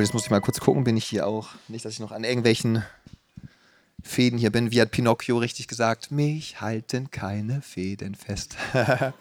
[0.00, 1.50] Cool, jetzt muss ich mal kurz gucken, bin ich hier auch.
[1.68, 2.82] Nicht, dass ich noch an irgendwelchen
[4.02, 4.70] Fäden hier bin.
[4.70, 6.10] Wie hat Pinocchio richtig gesagt?
[6.10, 8.56] Mich halten keine Fäden fest.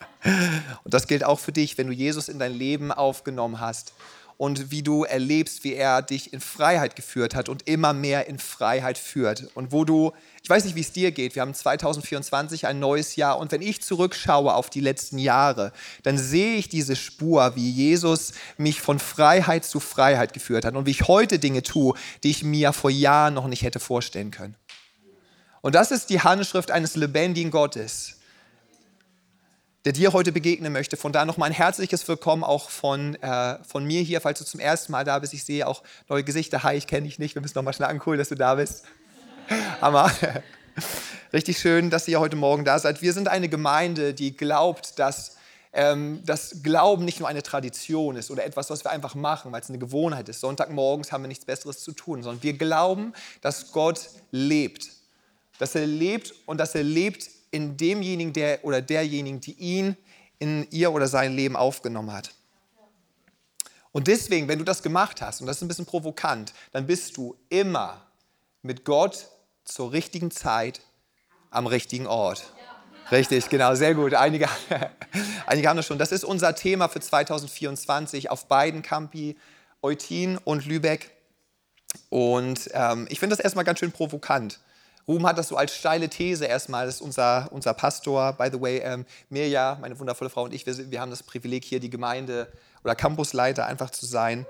[0.85, 3.91] und das gilt auch für dich, wenn du Jesus in dein Leben aufgenommen hast
[4.39, 8.39] und wie du erlebst, wie er dich in Freiheit geführt hat und immer mehr in
[8.39, 9.49] Freiheit führt.
[9.53, 13.17] Und wo du, ich weiß nicht, wie es dir geht, wir haben 2024 ein neues
[13.17, 15.73] Jahr und wenn ich zurückschaue auf die letzten Jahre,
[16.03, 20.85] dann sehe ich diese Spur, wie Jesus mich von Freiheit zu Freiheit geführt hat und
[20.85, 24.55] wie ich heute Dinge tue, die ich mir vor Jahren noch nicht hätte vorstellen können.
[25.59, 28.18] Und das ist die Handschrift eines lebendigen Gottes
[29.85, 30.97] der dir heute begegnen möchte.
[30.97, 34.59] Von da nochmal ein herzliches Willkommen auch von, äh, von mir hier, falls du zum
[34.59, 35.33] ersten Mal da bist.
[35.33, 36.63] Ich sehe auch neue Gesichter.
[36.63, 37.35] Hi, ich kenne dich nicht.
[37.35, 38.01] Wir müssen nochmal schnacken.
[38.05, 38.83] Cool, dass du da bist.
[39.81, 40.11] Hammer.
[41.33, 43.01] Richtig schön, dass ihr heute Morgen da seid.
[43.01, 45.37] Wir sind eine Gemeinde, die glaubt, dass
[45.71, 49.61] ähm, das Glauben nicht nur eine Tradition ist oder etwas, was wir einfach machen, weil
[49.61, 50.41] es eine Gewohnheit ist.
[50.41, 54.89] Sonntagmorgens haben wir nichts Besseres zu tun, sondern wir glauben, dass Gott lebt.
[55.57, 59.97] Dass er lebt und dass er lebt in demjenigen der, oder derjenigen, die ihn
[60.39, 62.31] in ihr oder sein Leben aufgenommen hat.
[63.91, 67.17] Und deswegen, wenn du das gemacht hast, und das ist ein bisschen provokant, dann bist
[67.17, 68.05] du immer
[68.61, 69.27] mit Gott
[69.63, 70.81] zur richtigen Zeit
[71.49, 72.53] am richtigen Ort.
[73.11, 74.13] Richtig, genau, sehr gut.
[74.13, 74.47] Einige,
[75.47, 75.97] einige haben das schon.
[75.97, 79.35] Das ist unser Thema für 2024 auf beiden Campi,
[79.81, 81.09] Eutin und Lübeck.
[82.09, 84.59] Und ähm, ich finde das erstmal ganz schön provokant.
[85.09, 86.85] Ruben hat das so als steile These erstmal.
[86.85, 90.67] Das ist unser, unser Pastor, by the way, ähm, Mirja, meine wundervolle Frau und ich,
[90.67, 92.47] wir, wir haben das Privileg, hier die Gemeinde
[92.83, 94.45] oder Campusleiter einfach zu sein.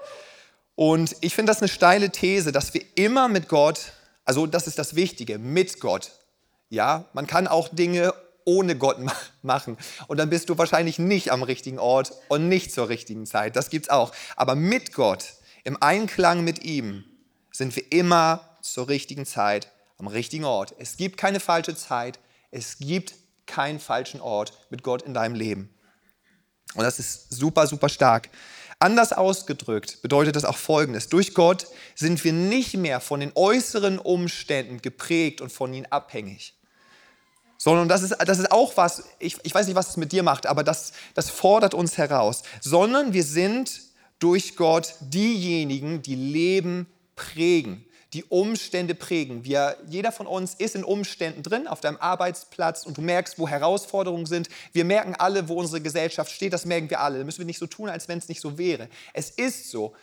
[0.76, 3.94] Und ich finde das eine steile These, dass wir immer mit Gott,
[4.26, 6.12] also das ist das Wichtige, mit Gott.
[6.68, 8.98] Ja, man kann auch Dinge ohne Gott
[9.42, 9.78] machen.
[10.08, 13.56] Und dann bist du wahrscheinlich nicht am richtigen Ort und nicht zur richtigen Zeit.
[13.56, 14.12] Das gibt es auch.
[14.36, 17.06] Aber mit Gott, im Einklang mit ihm,
[17.50, 20.74] sind wir immer zur richtigen Zeit am richtigen Ort.
[20.80, 22.20] Es gibt keine falsche Zeit.
[22.50, 23.14] Es gibt
[23.46, 25.70] keinen falschen Ort mit Gott in deinem Leben.
[26.74, 28.30] Und das ist super, super stark.
[28.80, 31.10] Anders ausgedrückt bedeutet das auch Folgendes.
[31.10, 36.56] Durch Gott sind wir nicht mehr von den äußeren Umständen geprägt und von ihnen abhängig.
[37.58, 40.24] Sondern das ist, das ist auch was, ich, ich weiß nicht, was es mit dir
[40.24, 42.44] macht, aber das, das fordert uns heraus.
[42.62, 43.82] Sondern wir sind
[44.20, 49.44] durch Gott diejenigen, die Leben prägen die Umstände prägen.
[49.44, 53.48] Wir, jeder von uns ist in Umständen drin, auf deinem Arbeitsplatz und du merkst, wo
[53.48, 54.50] Herausforderungen sind.
[54.74, 57.20] Wir merken alle, wo unsere Gesellschaft steht, das merken wir alle.
[57.20, 58.90] Da müssen wir nicht so tun, als wenn es nicht so wäre.
[59.14, 59.94] Es ist so,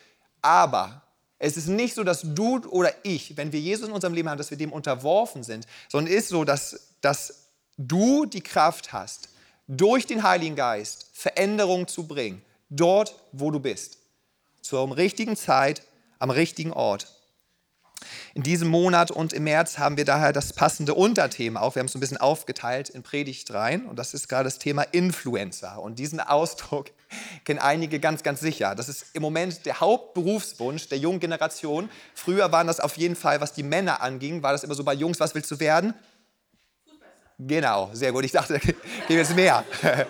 [0.41, 1.03] aber
[1.39, 4.39] es ist nicht so, dass du oder ich, wenn wir Jesus in unserem Leben haben,
[4.39, 9.31] dass wir dem unterworfen sind, sondern es ist so, dass, dass du die Kraft hast,
[9.69, 12.41] durch den Heiligen Geist Veränderung zu bringen,
[12.71, 13.99] dort, wo du bist.
[14.63, 15.83] Zur richtigen Zeit,
[16.19, 17.16] am richtigen Ort.
[18.35, 21.75] In diesem Monat und im März haben wir daher das passende Unterthema auch.
[21.75, 24.83] Wir haben es ein bisschen aufgeteilt in Predigt rein und das ist gerade das Thema
[24.83, 25.81] Influencer.
[25.81, 26.91] Und diesen Ausdruck
[27.45, 28.75] kennen einige ganz, ganz sicher.
[28.75, 31.89] Das ist im Moment der Hauptberufswunsch der jungen Generation.
[32.15, 34.95] Früher waren das auf jeden Fall, was die Männer anging, war das immer so bei
[34.95, 35.95] Jungs, was willst du werden?
[37.39, 38.25] Genau, sehr gut.
[38.25, 38.77] Ich dachte, gehen
[39.09, 39.65] wir jetzt mehr.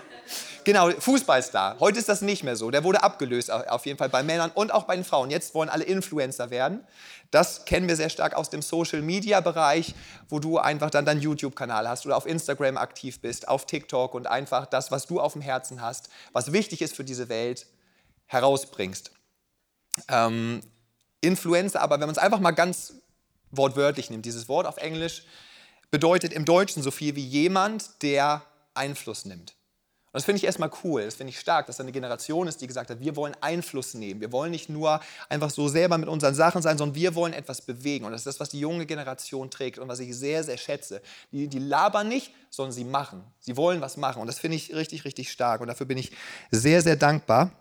[0.67, 1.79] Genau, Fußballstar.
[1.79, 2.73] Heute ist das nicht mehr so.
[2.73, 5.31] Der wurde abgelöst, auf jeden Fall bei Männern und auch bei den Frauen.
[5.31, 6.85] Jetzt wollen alle Influencer werden.
[7.31, 9.95] Das kennen wir sehr stark aus dem Social-Media-Bereich,
[10.29, 14.27] wo du einfach dann deinen YouTube-Kanal hast oder auf Instagram aktiv bist, auf TikTok und
[14.27, 17.69] einfach das, was du auf dem Herzen hast, was wichtig ist für diese Welt,
[18.25, 19.13] herausbringst.
[20.09, 20.63] Ähm,
[21.21, 22.95] Influencer, aber wenn man es einfach mal ganz
[23.53, 25.27] wortwörtlich nimmt, dieses Wort auf Englisch
[25.93, 28.43] bedeutet im Deutschen so viel wie jemand, der
[28.75, 29.56] Einfluss nimmt.
[30.17, 32.67] Das finde ich erstmal cool, das finde ich stark, dass da eine Generation ist, die
[32.67, 34.23] gesagt hat, wir wollen Einfluss nehmen.
[34.23, 37.61] Wir wollen nicht nur einfach so selber mit unseren Sachen sein, sondern wir wollen etwas
[37.61, 38.07] bewegen.
[38.07, 41.03] Und das ist das, was die junge Generation trägt und was ich sehr, sehr schätze.
[41.33, 43.25] Die, die labern nicht, sondern sie machen.
[43.41, 44.23] Sie wollen was machen.
[44.23, 45.61] Und das finde ich richtig, richtig stark.
[45.61, 46.13] Und dafür bin ich
[46.51, 47.53] sehr, sehr dankbar.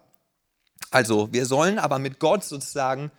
[0.91, 3.11] Also, wir sollen aber mit Gott sozusagen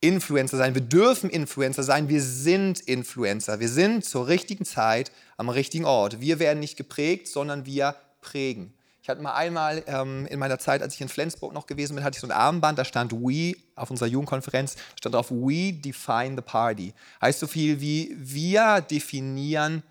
[0.00, 0.74] Influencer sein.
[0.74, 2.08] Wir dürfen Influencer sein.
[2.08, 3.60] Wir sind Influencer.
[3.60, 6.22] Wir sind zur richtigen Zeit am richtigen Ort.
[6.22, 8.74] Wir werden nicht geprägt, sondern wir prägen.
[9.02, 12.04] Ich hatte mal einmal ähm, in meiner Zeit, als ich in Flensburg noch gewesen bin,
[12.04, 16.36] hatte ich so ein Armband, da stand We, auf unserer Jugendkonferenz, stand drauf We define
[16.36, 16.92] the party.
[17.22, 19.82] Heißt so viel wie wir definieren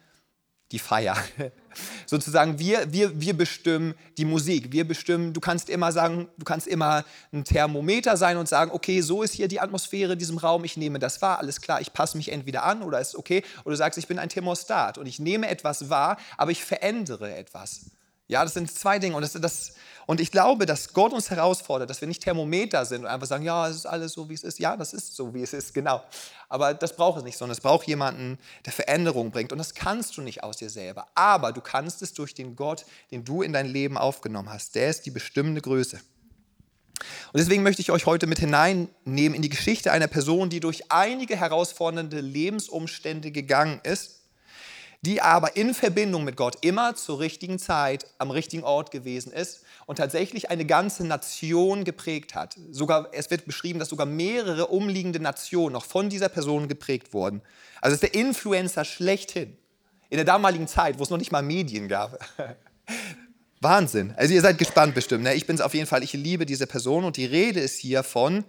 [0.72, 1.18] die Feier.
[2.06, 4.72] Sozusagen, wir, wir, wir bestimmen die Musik.
[4.72, 9.02] Wir bestimmen, du kannst immer sagen, du kannst immer ein Thermometer sein und sagen, okay,
[9.02, 11.94] so ist hier die Atmosphäre in diesem Raum, ich nehme das wahr, alles klar, ich
[11.94, 13.44] passe mich entweder an oder ist okay.
[13.64, 17.36] Oder du sagst, ich bin ein Thermostat und ich nehme etwas wahr, aber ich verändere
[17.36, 17.92] etwas.
[18.30, 19.16] Ja, das sind zwei Dinge.
[19.16, 19.74] Und, das, das,
[20.06, 23.44] und ich glaube, dass Gott uns herausfordert, dass wir nicht Thermometer sind und einfach sagen,
[23.44, 24.60] ja, es ist alles so, wie es ist.
[24.60, 26.04] Ja, das ist so, wie es ist, genau.
[26.48, 28.38] Aber das braucht es nicht, sondern es braucht jemanden,
[28.68, 29.52] der Veränderung bringt.
[29.52, 31.08] Und das kannst du nicht aus dir selber.
[31.16, 34.76] Aber du kannst es durch den Gott, den du in dein Leben aufgenommen hast.
[34.76, 36.00] Der ist die bestimmende Größe.
[37.34, 40.92] Und deswegen möchte ich euch heute mit hineinnehmen in die Geschichte einer Person, die durch
[40.92, 44.19] einige herausfordernde Lebensumstände gegangen ist
[45.02, 49.64] die aber in Verbindung mit Gott immer zur richtigen Zeit am richtigen Ort gewesen ist
[49.86, 52.58] und tatsächlich eine ganze Nation geprägt hat.
[52.70, 57.42] Sogar, es wird beschrieben, dass sogar mehrere umliegende Nationen noch von dieser Person geprägt wurden.
[57.82, 59.58] Also ist der Influencer schlechthin.
[60.10, 62.20] In der damaligen Zeit, wo es noch nicht mal Medien gab.
[63.62, 64.14] Wahnsinn.
[64.18, 65.24] Also ihr seid gespannt bestimmt.
[65.24, 65.36] Ne?
[65.36, 66.04] Ich bin es auf jeden Fall.
[66.04, 68.44] Ich liebe diese Person und die Rede ist hier von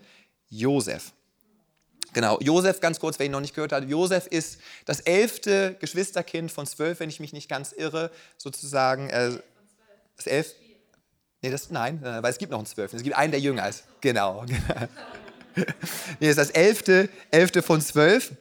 [0.48, 1.12] Josef.
[2.12, 3.88] Genau, Josef, ganz kurz, wer ihn noch nicht gehört hat.
[3.88, 9.10] Josef ist das elfte Geschwisterkind von zwölf, wenn ich mich nicht ganz irre, sozusagen.
[9.10, 9.38] Äh,
[10.16, 10.54] das elf?
[11.42, 12.96] Nee, das, nein, weil es gibt noch einen zwölften.
[12.96, 13.84] Es gibt einen, der jünger ist.
[14.00, 14.44] Genau.
[16.20, 18.32] nee, ist das elfte, elfte von zwölf.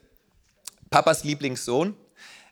[0.89, 1.95] Papas Lieblingssohn.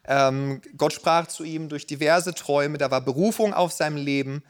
[0.06, 4.44] Ähm, Gott sprach zu ihm durch diverse Träume, da war Berufung auf seinem Leben.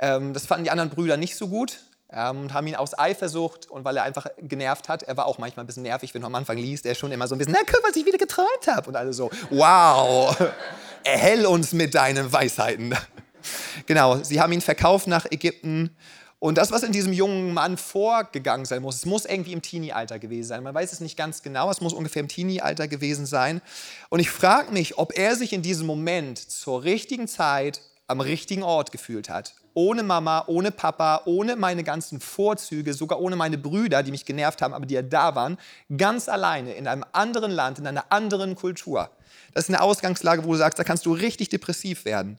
[0.00, 1.78] Ähm, das fanden die anderen Brüder nicht so gut
[2.14, 5.64] und haben ihn aus Eifersucht und weil er einfach genervt hat, er war auch manchmal
[5.64, 7.60] ein bisschen nervig, wenn du am Anfang liest, er schon immer so ein bisschen, na
[7.66, 10.36] guck, was ich wieder geträumt habe und alle so, wow,
[11.04, 12.94] erhell uns mit deinen Weisheiten.
[13.86, 15.90] genau, sie haben ihn verkauft nach Ägypten
[16.38, 20.18] und das, was in diesem jungen Mann vorgegangen sein muss, es muss irgendwie im Teenie-Alter
[20.18, 20.62] gewesen sein.
[20.62, 23.62] Man weiß es nicht ganz genau, es muss ungefähr im Teenie-Alter gewesen sein.
[24.10, 28.62] Und ich frage mich, ob er sich in diesem Moment zur richtigen Zeit am richtigen
[28.62, 34.02] Ort gefühlt hat ohne Mama, ohne Papa, ohne meine ganzen Vorzüge, sogar ohne meine Brüder,
[34.02, 35.58] die mich genervt haben, aber die ja da waren,
[35.96, 39.10] ganz alleine in einem anderen Land, in einer anderen Kultur.
[39.52, 42.38] Das ist eine Ausgangslage, wo du sagst, da kannst du richtig depressiv werden.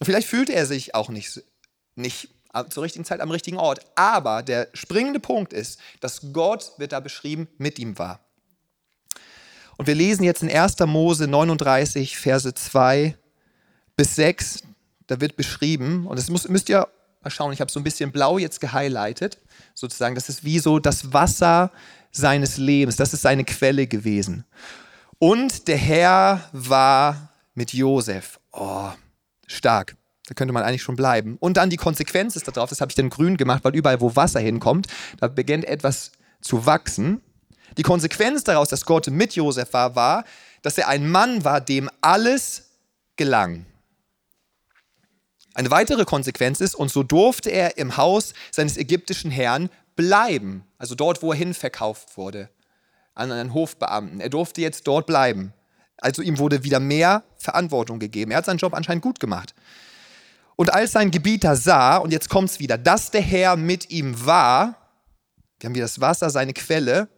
[0.00, 1.42] Und vielleicht fühlte er sich auch nicht,
[1.94, 2.28] nicht
[2.70, 3.80] zur richtigen Zeit am richtigen Ort.
[3.94, 8.20] Aber der springende Punkt ist, dass Gott, wird da beschrieben, mit ihm war.
[9.76, 10.78] Und wir lesen jetzt in 1.
[10.80, 13.16] Mose 39, Verse 2
[13.96, 14.62] bis 6
[15.08, 16.86] da wird beschrieben, und das muss, müsst ihr
[17.22, 19.38] mal schauen, ich habe so ein bisschen blau jetzt gehighlightet,
[19.74, 21.72] sozusagen, das ist wie so das Wasser
[22.12, 24.44] seines Lebens, das ist seine Quelle gewesen.
[25.18, 28.38] Und der Herr war mit Josef.
[28.52, 28.90] Oh,
[29.46, 29.96] stark.
[30.26, 31.38] Da könnte man eigentlich schon bleiben.
[31.40, 34.14] Und dann die Konsequenz ist darauf, das habe ich dann grün gemacht, weil überall, wo
[34.14, 34.86] Wasser hinkommt,
[35.18, 37.22] da beginnt etwas zu wachsen.
[37.78, 40.24] Die Konsequenz daraus, dass Gott mit Josef war, war,
[40.62, 42.70] dass er ein Mann war, dem alles
[43.16, 43.64] gelang.
[45.58, 50.94] Eine weitere Konsequenz ist, und so durfte er im Haus seines ägyptischen Herrn bleiben, also
[50.94, 52.48] dort, wo er hin verkauft wurde,
[53.16, 54.20] an einen Hofbeamten.
[54.20, 55.52] Er durfte jetzt dort bleiben.
[55.96, 58.30] Also ihm wurde wieder mehr Verantwortung gegeben.
[58.30, 59.52] Er hat seinen Job anscheinend gut gemacht.
[60.54, 64.24] Und als sein Gebieter sah, und jetzt kommt es wieder, dass der Herr mit ihm
[64.24, 64.76] war,
[65.58, 67.08] wir haben hier das Wasser, seine Quelle,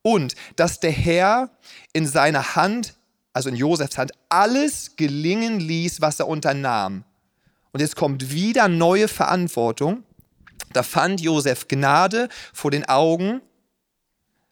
[0.00, 1.50] und dass der Herr
[1.92, 2.94] in seiner Hand,
[3.34, 7.04] also in Josefs Hand, alles gelingen ließ, was er unternahm.
[7.72, 10.02] Und jetzt kommt wieder neue Verantwortung.
[10.72, 13.40] Da fand Josef Gnade vor den Augen,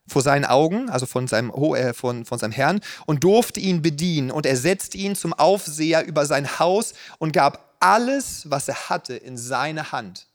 [0.06, 4.30] vor seinen Augen, also von seinem, äh, von, von seinem Herrn, und durfte ihn bedienen.
[4.30, 9.14] Und er setzte ihn zum Aufseher über sein Haus und gab alles, was er hatte,
[9.14, 10.26] in seine Hand.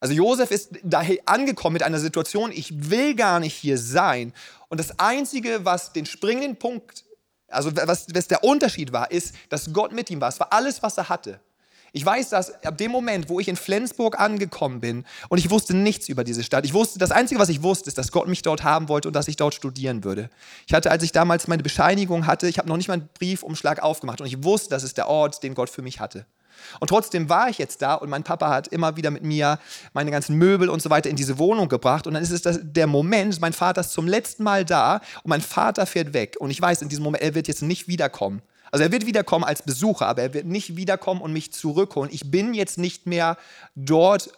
[0.00, 4.32] Also Josef ist daher angekommen mit einer Situation, ich will gar nicht hier sein.
[4.68, 7.04] Und das Einzige, was den springenden Punkt
[7.48, 10.28] also was, was der Unterschied war, ist, dass Gott mit ihm war.
[10.28, 11.40] Es war alles, was er hatte.
[11.92, 15.74] Ich weiß, dass ab dem Moment, wo ich in Flensburg angekommen bin und ich wusste
[15.74, 18.42] nichts über diese Stadt, ich wusste, das Einzige, was ich wusste, ist, dass Gott mich
[18.42, 20.28] dort haben wollte und dass ich dort studieren würde.
[20.66, 23.82] Ich hatte, als ich damals meine Bescheinigung hatte, ich habe noch nicht mal einen Briefumschlag
[23.82, 26.26] aufgemacht und ich wusste, das ist der Ort, den Gott für mich hatte.
[26.80, 29.58] Und trotzdem war ich jetzt da und mein Papa hat immer wieder mit mir
[29.92, 32.06] meine ganzen Möbel und so weiter in diese Wohnung gebracht.
[32.06, 35.28] Und dann ist es das, der Moment, mein Vater ist zum letzten Mal da und
[35.28, 36.36] mein Vater fährt weg.
[36.38, 38.42] Und ich weiß in diesem Moment, er wird jetzt nicht wiederkommen.
[38.70, 42.12] Also er wird wiederkommen als Besucher, aber er wird nicht wiederkommen und mich zurückholen.
[42.12, 43.38] Ich bin jetzt nicht mehr
[43.74, 44.30] dort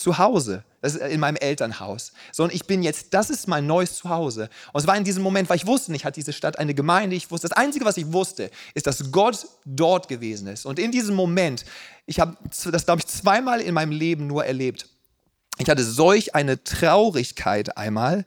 [0.00, 0.64] zu Hause.
[0.80, 2.12] Das ist in meinem Elternhaus.
[2.32, 4.48] Sondern ich bin jetzt, das ist mein neues Zuhause.
[4.72, 7.14] Und es war in diesem Moment, weil ich wusste nicht, hat diese Stadt eine Gemeinde.
[7.16, 10.64] Ich wusste, das Einzige, was ich wusste, ist, dass Gott dort gewesen ist.
[10.64, 11.66] Und in diesem Moment,
[12.06, 14.88] ich habe das, glaube ich, zweimal in meinem Leben nur erlebt.
[15.58, 18.24] Ich hatte solch eine Traurigkeit einmal.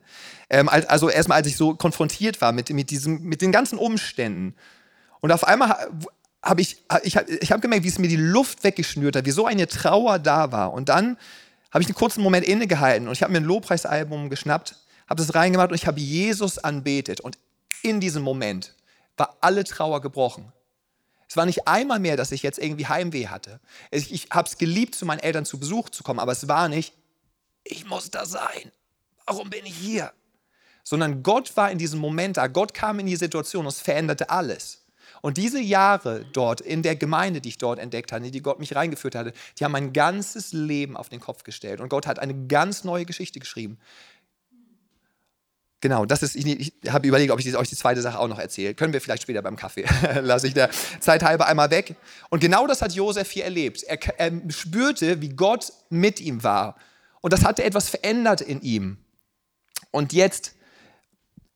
[0.52, 4.54] Ähm, also erstmal, als ich so konfrontiert war mit, mit, diesem, mit den ganzen Umständen.
[5.22, 5.90] Und auf einmal
[6.44, 9.48] habe ich, ich, ich habe gemerkt, wie es mir die Luft weggeschnürt hat, wie so
[9.48, 10.74] eine Trauer da war.
[10.74, 11.18] Und dann
[11.74, 14.76] habe ich einen kurzen Moment innegehalten und ich habe mir ein Lobpreisalbum geschnappt,
[15.10, 17.20] habe das reingemacht und ich habe Jesus anbetet.
[17.20, 17.38] Und
[17.82, 18.76] in diesem Moment
[19.18, 20.54] war alle Trauer gebrochen.
[21.28, 23.60] Es war nicht einmal mehr, dass ich jetzt irgendwie Heimweh hatte.
[23.90, 26.70] Ich, ich habe es geliebt, zu meinen Eltern zu Besuch zu kommen, aber es war
[26.70, 26.94] nicht,
[27.64, 28.72] ich muss da sein.
[29.26, 30.14] Warum bin ich hier?
[30.84, 32.48] Sondern Gott war in diesem Moment da.
[32.48, 34.83] Gott kam in die Situation und es veränderte alles.
[35.24, 38.76] Und diese Jahre dort in der Gemeinde, die ich dort entdeckt hatte, die Gott mich
[38.76, 41.80] reingeführt hatte, die haben mein ganzes Leben auf den Kopf gestellt.
[41.80, 43.78] Und Gott hat eine ganz neue Geschichte geschrieben.
[45.80, 48.38] Genau, das ist, ich, ich habe überlegt, ob ich euch die zweite Sache auch noch
[48.38, 48.74] erzähle.
[48.74, 49.86] Können wir vielleicht später beim Kaffee.
[50.22, 51.96] Lasse ich der Zeit halber einmal weg.
[52.30, 53.82] Und genau das hat Josef hier erlebt.
[53.84, 56.76] Er, er spürte, wie Gott mit ihm war.
[57.22, 58.98] Und das hatte etwas verändert in ihm.
[59.92, 60.54] Und jetzt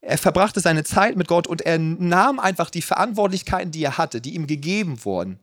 [0.02, 4.22] er verbrachte seine Zeit mit Gott und er nahm einfach die Verantwortlichkeiten, die er hatte,
[4.22, 5.40] die ihm gegeben wurden.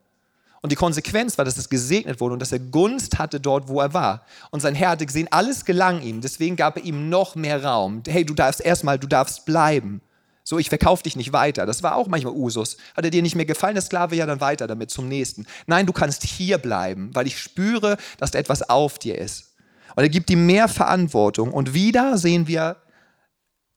[0.63, 3.81] Und die Konsequenz war, dass es gesegnet wurde und dass er Gunst hatte dort, wo
[3.81, 4.25] er war.
[4.51, 6.23] Und sein Herr hatte gesehen, alles gelang ihm.
[6.23, 8.03] Deswegen gab er ihm noch mehr Raum.
[8.09, 10.01] Hey, du darfst erstmal, du darfst bleiben.
[10.43, 11.67] So, ich verkaufe dich nicht weiter.
[11.67, 12.79] Das war auch manchmal Usus.
[12.97, 15.47] Hat er dir nicht mehr gefallen, der Sklave, ja dann weiter damit zum nächsten.
[15.67, 19.55] Nein, du kannst hier bleiben, weil ich spüre, dass da etwas auf dir ist.
[19.97, 21.53] Und er gibt ihm mehr Verantwortung.
[21.53, 22.77] Und wieder sehen wir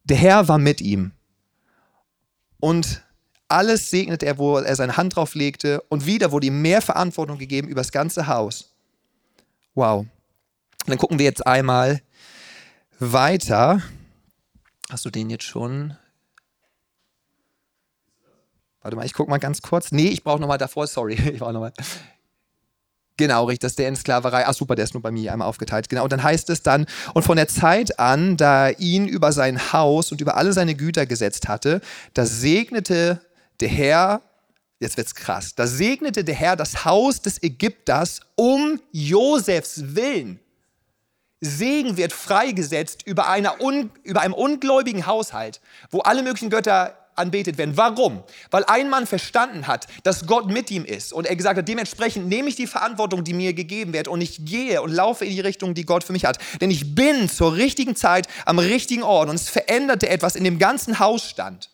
[0.10, 1.12] der Herr war mit ihm.
[2.60, 3.04] Und
[3.50, 5.82] alles segnete er, wo er seine Hand drauf legte.
[5.90, 8.74] Und wieder wurde ihm mehr Verantwortung gegeben über das ganze Haus.
[9.76, 10.06] Wow.
[10.86, 12.02] Dann gucken wir jetzt einmal
[13.00, 13.82] weiter.
[14.90, 15.96] Hast du den jetzt schon?
[18.82, 19.92] Warte mal, ich gucke mal ganz kurz.
[19.92, 21.16] Nee, ich brauche nochmal davor, sorry.
[21.34, 21.74] Ich brauche nochmal.
[23.18, 24.46] Genau, richtig, das ist der in Sklaverei.
[24.46, 25.90] Ach super, der ist nur bei mir einmal aufgeteilt.
[25.90, 29.74] Genau, und dann heißt es dann, und von der Zeit an, da ihn über sein
[29.74, 31.82] Haus und über alle seine Güter gesetzt hatte,
[32.14, 33.20] da segnete
[33.60, 34.22] der Herr,
[34.80, 40.40] jetzt wird's krass, da segnete der Herr das Haus des Ägypters um Josefs Willen.
[41.42, 45.60] Segen wird freigesetzt über, einer un, über einem ungläubigen Haushalt,
[45.90, 47.76] wo alle möglichen Götter anbetet werden.
[47.76, 48.24] Warum?
[48.52, 52.28] Weil ein Mann verstanden hat, dass Gott mit ihm ist und er gesagt hat, dementsprechend
[52.28, 55.42] nehme ich die Verantwortung, die mir gegeben wird und ich gehe und laufe in die
[55.42, 56.38] Richtung, die Gott für mich hat.
[56.62, 60.60] Denn ich bin zur richtigen Zeit am richtigen Ort und es veränderte etwas in dem
[60.60, 61.70] ganzen Hausstand.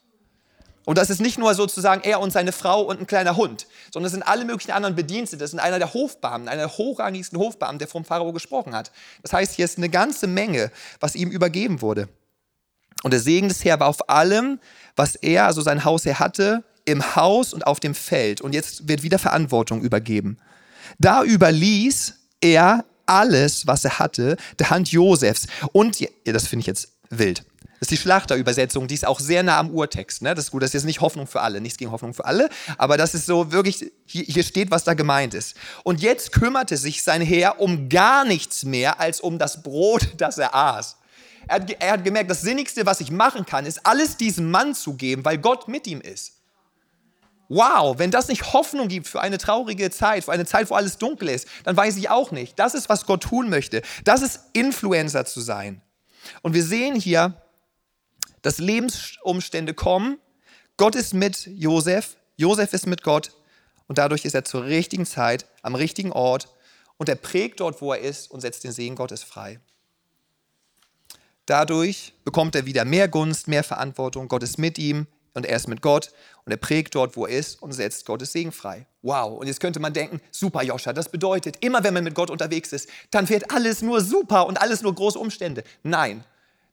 [0.86, 4.08] Und das ist nicht nur sozusagen er und seine Frau und ein kleiner Hund, sondern
[4.08, 5.40] es sind alle möglichen anderen Bedienstete.
[5.40, 8.92] Das sind einer der Hofbeamten, einer der hochrangigsten Hofbeamten, der vom Pharao gesprochen hat.
[9.22, 12.10] Das heißt, hier ist eine ganze Menge, was ihm übergeben wurde.
[13.04, 14.60] Und der Segen des Herrn war auf allem,
[14.96, 18.42] was er, also sein Hausherr hatte, im Haus und auf dem Feld.
[18.42, 20.38] Und jetzt wird wieder Verantwortung übergeben.
[21.00, 25.48] Da überließ er alles, was er hatte, der Hand Josefs.
[25.72, 27.44] Und, das finde ich jetzt wild.
[27.80, 30.22] Das ist die Schlachterübersetzung, die ist auch sehr nah am Urtext.
[30.22, 30.34] Ne?
[30.34, 32.48] Das ist gut, das ist jetzt nicht Hoffnung für alle, nichts gegen Hoffnung für alle,
[32.78, 35.58] aber das ist so wirklich, hier, hier steht, was da gemeint ist.
[35.84, 40.38] Und jetzt kümmerte sich sein Herr um gar nichts mehr als um das Brot, das
[40.38, 40.96] er aß.
[41.48, 44.76] Er hat, er hat gemerkt, das Sinnigste, was ich machen kann, ist alles diesem Mann
[44.76, 46.34] zu geben, weil Gott mit ihm ist.
[47.50, 50.98] Wow, wenn das nicht Hoffnung gibt für eine traurige Zeit, für eine Zeit, wo alles
[50.98, 52.58] dunkel ist, dann weiß ich auch nicht.
[52.58, 53.82] Das ist, was Gott tun möchte.
[54.06, 55.82] Das ist Influencer zu sein.
[56.42, 57.42] Und wir sehen hier,
[58.42, 60.18] dass Lebensumstände kommen.
[60.78, 63.32] Gott ist mit Josef, Josef ist mit Gott
[63.88, 66.50] und dadurch ist er zur richtigen Zeit am richtigen Ort
[66.98, 69.60] und er prägt dort, wo er ist und setzt den Segen Gottes frei.
[71.46, 74.28] Dadurch bekommt er wieder mehr Gunst, mehr Verantwortung.
[74.28, 76.12] Gott ist mit ihm und er ist mit Gott
[76.46, 78.86] und er prägt dort, wo er ist und setzt Gottes Segen frei.
[79.02, 79.40] Wow.
[79.40, 82.72] Und jetzt könnte man denken, super Joscha, das bedeutet, immer wenn man mit Gott unterwegs
[82.72, 85.64] ist, dann wird alles nur super und alles nur große Umstände.
[85.84, 86.24] Nein.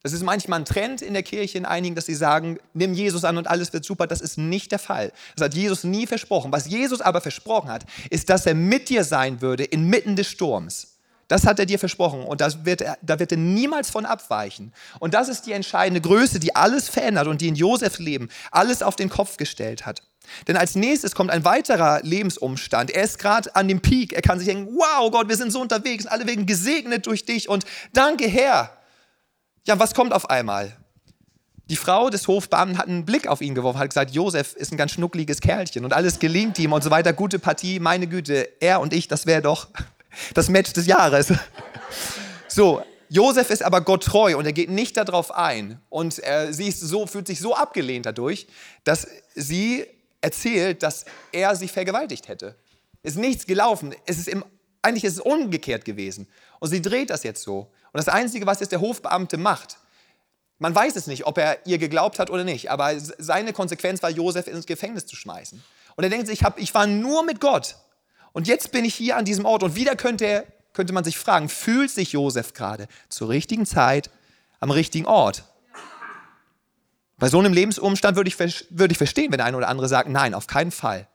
[0.03, 3.23] Das ist manchmal ein Trend in der Kirche in einigen, dass sie sagen, nimm Jesus
[3.23, 4.07] an und alles wird super.
[4.07, 5.13] Das ist nicht der Fall.
[5.37, 6.53] Das hat Jesus nie versprochen.
[6.53, 10.90] Was Jesus aber versprochen hat, ist, dass er mit dir sein würde inmitten des Sturms.
[11.31, 14.73] Das hat er dir versprochen und das wird er, da wird er niemals von abweichen.
[14.99, 18.83] Und das ist die entscheidende Größe, die alles verändert und die in Josefs Leben alles
[18.83, 20.03] auf den Kopf gestellt hat.
[20.49, 22.91] Denn als nächstes kommt ein weiterer Lebensumstand.
[22.91, 24.13] Er ist gerade an dem Peak.
[24.13, 27.49] Er kann sich denken, wow Gott, wir sind so unterwegs, alle wegen gesegnet durch dich
[27.49, 28.77] und danke Herr.
[29.69, 30.77] Ja, was kommt auf einmal?
[31.67, 34.77] Die Frau des Hofbeamten hat einen Blick auf ihn geworfen, hat gesagt, Josef ist ein
[34.77, 37.13] ganz schnuckliges Kerlchen und alles gelingt ihm und so weiter.
[37.13, 39.69] Gute Partie, meine Güte, er und ich, das wäre doch
[40.35, 41.33] das Match des Jahres.
[42.49, 45.81] So, Josef ist aber Gott treu und er geht nicht darauf ein.
[45.89, 48.47] Und er, sie ist so, fühlt sich so abgelehnt dadurch,
[48.85, 49.87] dass sie
[50.21, 52.55] erzählt, dass er sie vergewaltigt hätte.
[53.03, 53.95] Ist nichts gelaufen.
[54.07, 54.45] Es ist im,
[54.83, 56.29] eigentlich ist es umgekehrt gewesen.
[56.61, 57.71] Und sie dreht das jetzt so.
[57.93, 59.79] Und das Einzige, was jetzt der Hofbeamte macht,
[60.59, 64.11] man weiß es nicht, ob er ihr geglaubt hat oder nicht, aber seine Konsequenz war,
[64.11, 65.63] Josef ins Gefängnis zu schmeißen.
[65.97, 67.77] Und er denkt sich, ich, hab, ich war nur mit Gott.
[68.33, 71.49] Und jetzt bin ich hier an diesem Ort und wieder könnte, könnte man sich fragen,
[71.49, 74.11] fühlt sich Josef gerade zur richtigen Zeit
[74.61, 75.45] am richtigen Ort?
[77.19, 78.39] Bei so einem Lebensumstand würde ich,
[78.71, 81.07] würde ich verstehen, wenn der eine oder andere sagt, nein, auf keinen Fall.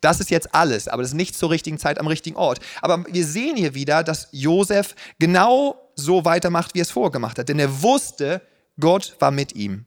[0.00, 2.58] Das ist jetzt alles, aber das ist nicht zur richtigen Zeit am richtigen Ort.
[2.80, 7.48] Aber wir sehen hier wieder, dass Josef genau so weitermacht, wie er es vorgemacht hat.
[7.48, 8.42] Denn er wusste,
[8.80, 9.86] Gott war mit ihm.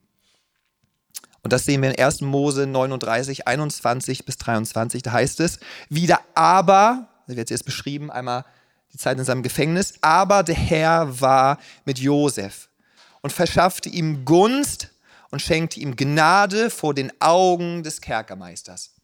[1.46, 2.22] Und das sehen wir in 1.
[2.22, 5.04] Mose 39, 21 bis 23.
[5.04, 5.60] Da heißt es,
[5.90, 8.46] wieder aber, das wird jetzt beschrieben, einmal
[8.92, 12.68] die Zeit in seinem Gefängnis, aber der Herr war mit Josef
[13.22, 14.90] und verschaffte ihm Gunst
[15.30, 18.96] und schenkte ihm Gnade vor den Augen des Kerkermeisters.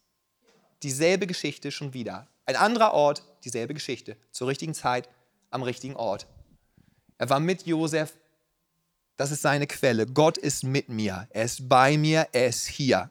[0.82, 2.26] Dieselbe Geschichte schon wieder.
[2.44, 5.08] Ein anderer Ort, dieselbe Geschichte, zur richtigen Zeit,
[5.52, 6.26] am richtigen Ort.
[7.18, 8.14] Er war mit Josef
[9.16, 10.06] das ist seine Quelle.
[10.06, 11.28] Gott ist mit mir.
[11.30, 12.28] Er ist bei mir.
[12.32, 13.10] Er ist hier.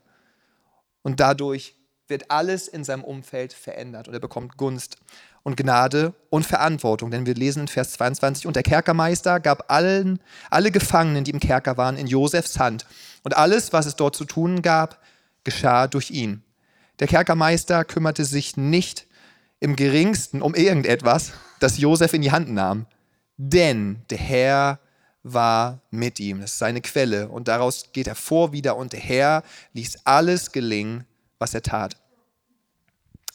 [1.02, 1.76] Und dadurch
[2.08, 4.98] wird alles in seinem Umfeld verändert und er bekommt Gunst
[5.44, 7.10] und Gnade und Verantwortung.
[7.10, 10.20] Denn wir lesen in Vers 22, und der Kerkermeister gab allen,
[10.52, 12.86] alle Gefangenen, die im Kerker waren, in Josefs Hand.
[13.24, 15.00] Und alles, was es dort zu tun gab,
[15.44, 16.44] geschah durch ihn.
[17.00, 19.08] Der Kerkermeister kümmerte sich nicht
[19.60, 22.86] im geringsten um irgendetwas, das Josef in die Hand nahm.
[23.38, 24.80] Denn der Herr
[25.24, 26.42] war mit ihm.
[26.42, 27.30] Das ist seine Quelle.
[27.30, 31.06] Und daraus geht er vor wieder und der Herr ließ alles gelingen,
[31.40, 31.96] was er tat.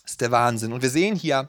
[0.03, 0.73] Das ist der Wahnsinn.
[0.73, 1.49] Und wir sehen hier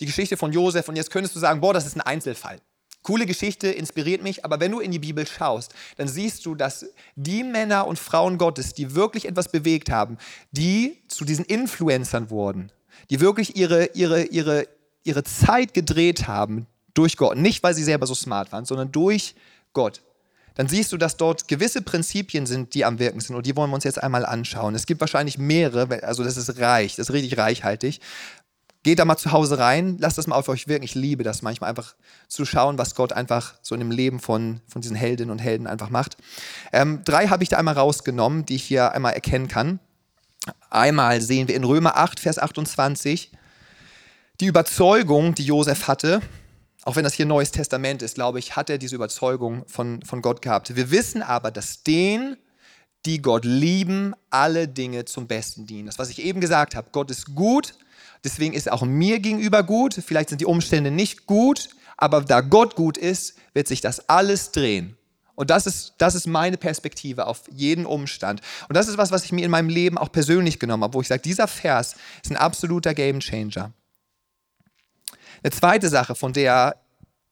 [0.00, 2.60] die Geschichte von Josef und jetzt könntest du sagen, boah, das ist ein Einzelfall.
[3.02, 6.86] Coole Geschichte, inspiriert mich, aber wenn du in die Bibel schaust, dann siehst du, dass
[7.16, 10.16] die Männer und Frauen Gottes, die wirklich etwas bewegt haben,
[10.52, 12.72] die zu diesen Influencern wurden,
[13.10, 14.66] die wirklich ihre, ihre, ihre,
[15.02, 19.34] ihre Zeit gedreht haben durch Gott, nicht weil sie selber so smart waren, sondern durch
[19.74, 20.02] Gott,
[20.54, 23.36] dann siehst du, dass dort gewisse Prinzipien sind, die am Wirken sind.
[23.36, 24.74] Und die wollen wir uns jetzt einmal anschauen.
[24.74, 28.00] Es gibt wahrscheinlich mehrere, also das ist reich, das ist richtig reichhaltig.
[28.84, 30.84] Geht da mal zu Hause rein, lasst das mal auf euch wirken.
[30.84, 31.94] Ich liebe das manchmal einfach
[32.28, 35.66] zu schauen, was Gott einfach so in dem Leben von, von diesen Heldinnen und Helden
[35.66, 36.18] einfach macht.
[36.72, 39.80] Ähm, drei habe ich da einmal rausgenommen, die ich hier einmal erkennen kann.
[40.70, 43.32] Einmal sehen wir in Römer 8, Vers 28
[44.40, 46.20] die Überzeugung, die Josef hatte,
[46.84, 50.20] auch wenn das hier Neues Testament ist, glaube ich, hat er diese Überzeugung von, von
[50.20, 50.76] Gott gehabt.
[50.76, 52.36] Wir wissen aber, dass denen,
[53.06, 55.86] die Gott lieben, alle Dinge zum Besten dienen.
[55.86, 57.74] Das, was ich eben gesagt habe, Gott ist gut,
[58.22, 59.94] deswegen ist er auch mir gegenüber gut.
[59.94, 64.52] Vielleicht sind die Umstände nicht gut, aber da Gott gut ist, wird sich das alles
[64.52, 64.96] drehen.
[65.36, 68.40] Und das ist, das ist meine Perspektive auf jeden Umstand.
[68.68, 71.00] Und das ist was, was ich mir in meinem Leben auch persönlich genommen habe, wo
[71.00, 73.72] ich sage, dieser Vers ist ein absoluter Gamechanger.
[75.44, 76.76] Eine zweite Sache, von der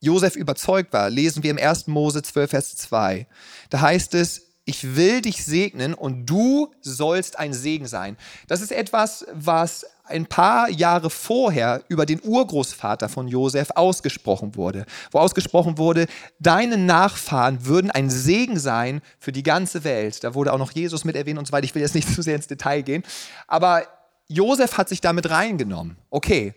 [0.00, 1.86] Josef überzeugt war, lesen wir im 1.
[1.86, 3.26] Mose 12, Vers 2.
[3.70, 8.18] Da heißt es, ich will dich segnen und du sollst ein Segen sein.
[8.48, 14.84] Das ist etwas, was ein paar Jahre vorher über den Urgroßvater von Josef ausgesprochen wurde,
[15.10, 16.06] wo ausgesprochen wurde,
[16.38, 20.22] deine Nachfahren würden ein Segen sein für die ganze Welt.
[20.22, 21.64] Da wurde auch noch Jesus mit erwähnt und so weiter.
[21.64, 23.04] Ich will jetzt nicht zu sehr ins Detail gehen,
[23.48, 23.86] aber
[24.28, 25.96] Josef hat sich damit reingenommen.
[26.10, 26.54] Okay,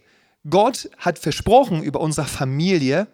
[0.50, 3.08] Gott hat versprochen über unsere Familie,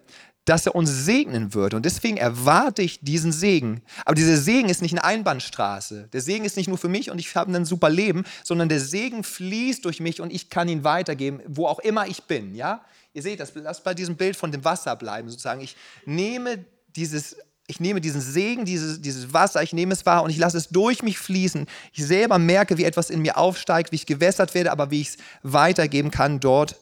[0.44, 1.72] dass er uns segnen wird.
[1.74, 3.82] Und deswegen erwarte ich diesen Segen.
[4.04, 6.08] Aber dieser Segen ist nicht eine Einbahnstraße.
[6.12, 8.80] Der Segen ist nicht nur für mich und ich habe ein super Leben, sondern der
[8.80, 12.54] Segen fließt durch mich und ich kann ihn weitergeben, wo auch immer ich bin.
[12.54, 12.84] Ja?
[13.14, 15.60] Ihr seht das, lasst bei diesem Bild von dem Wasser bleiben, sozusagen.
[15.60, 16.64] Ich nehme
[16.96, 17.36] dieses
[17.68, 20.68] ich nehme diesen Segen, dieses, dieses Wasser, ich nehme es wahr und ich lasse es
[20.68, 21.66] durch mich fließen.
[21.92, 25.10] Ich selber merke, wie etwas in mir aufsteigt, wie ich gewässert werde, aber wie ich
[25.10, 26.76] es weitergeben kann dort,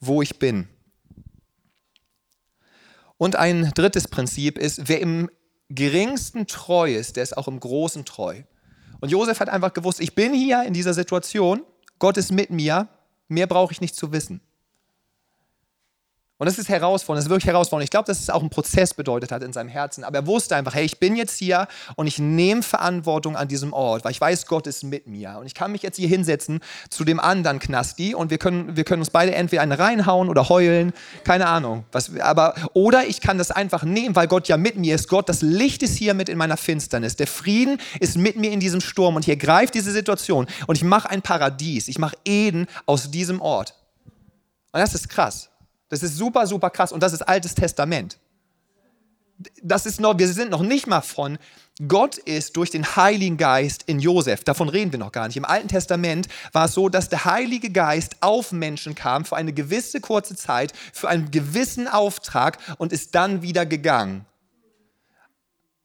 [0.00, 0.68] wo ich bin.
[3.16, 5.30] Und ein drittes Prinzip ist, wer im
[5.68, 8.42] geringsten treu ist, der ist auch im Großen treu.
[9.00, 11.62] Und Josef hat einfach gewusst, ich bin hier in dieser Situation,
[11.98, 12.88] Gott ist mit mir,
[13.28, 14.40] mehr brauche ich nicht zu wissen.
[16.38, 17.84] Und das ist herausfordernd, das ist wirklich herausfordernd.
[17.84, 20.04] Ich glaube, dass es auch einen Prozess bedeutet hat in seinem Herzen.
[20.04, 23.72] Aber er wusste einfach, hey, ich bin jetzt hier und ich nehme Verantwortung an diesem
[23.72, 25.36] Ort, weil ich weiß, Gott ist mit mir.
[25.40, 28.84] Und ich kann mich jetzt hier hinsetzen zu dem anderen Knasti und wir können, wir
[28.84, 30.92] können uns beide entweder einen reinhauen oder heulen,
[31.24, 31.84] keine Ahnung.
[31.90, 35.08] Was, aber, oder ich kann das einfach nehmen, weil Gott ja mit mir ist.
[35.08, 37.16] Gott, das Licht ist hier mit in meiner Finsternis.
[37.16, 40.84] Der Frieden ist mit mir in diesem Sturm und hier greift diese Situation und ich
[40.84, 41.88] mache ein Paradies.
[41.88, 43.74] Ich mache Eden aus diesem Ort.
[44.70, 45.50] Und das ist krass.
[45.88, 48.18] Das ist super, super krass und das ist Altes Testament.
[49.62, 51.38] Das ist noch, wir sind noch nicht mal von,
[51.86, 55.36] Gott ist durch den Heiligen Geist in Josef, davon reden wir noch gar nicht.
[55.36, 59.52] Im Alten Testament war es so, dass der Heilige Geist auf Menschen kam für eine
[59.52, 64.26] gewisse kurze Zeit, für einen gewissen Auftrag und ist dann wieder gegangen.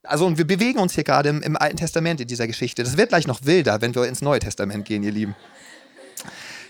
[0.01, 2.83] Also und wir bewegen uns hier gerade im, im Alten Testament in dieser Geschichte.
[2.83, 5.35] Das wird gleich noch wilder, wenn wir ins Neue Testament gehen, ihr Lieben.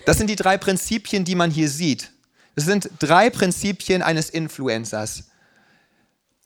[0.04, 2.13] Das sind die drei Prinzipien, die man hier sieht.
[2.54, 5.24] Das sind drei Prinzipien eines Influencers.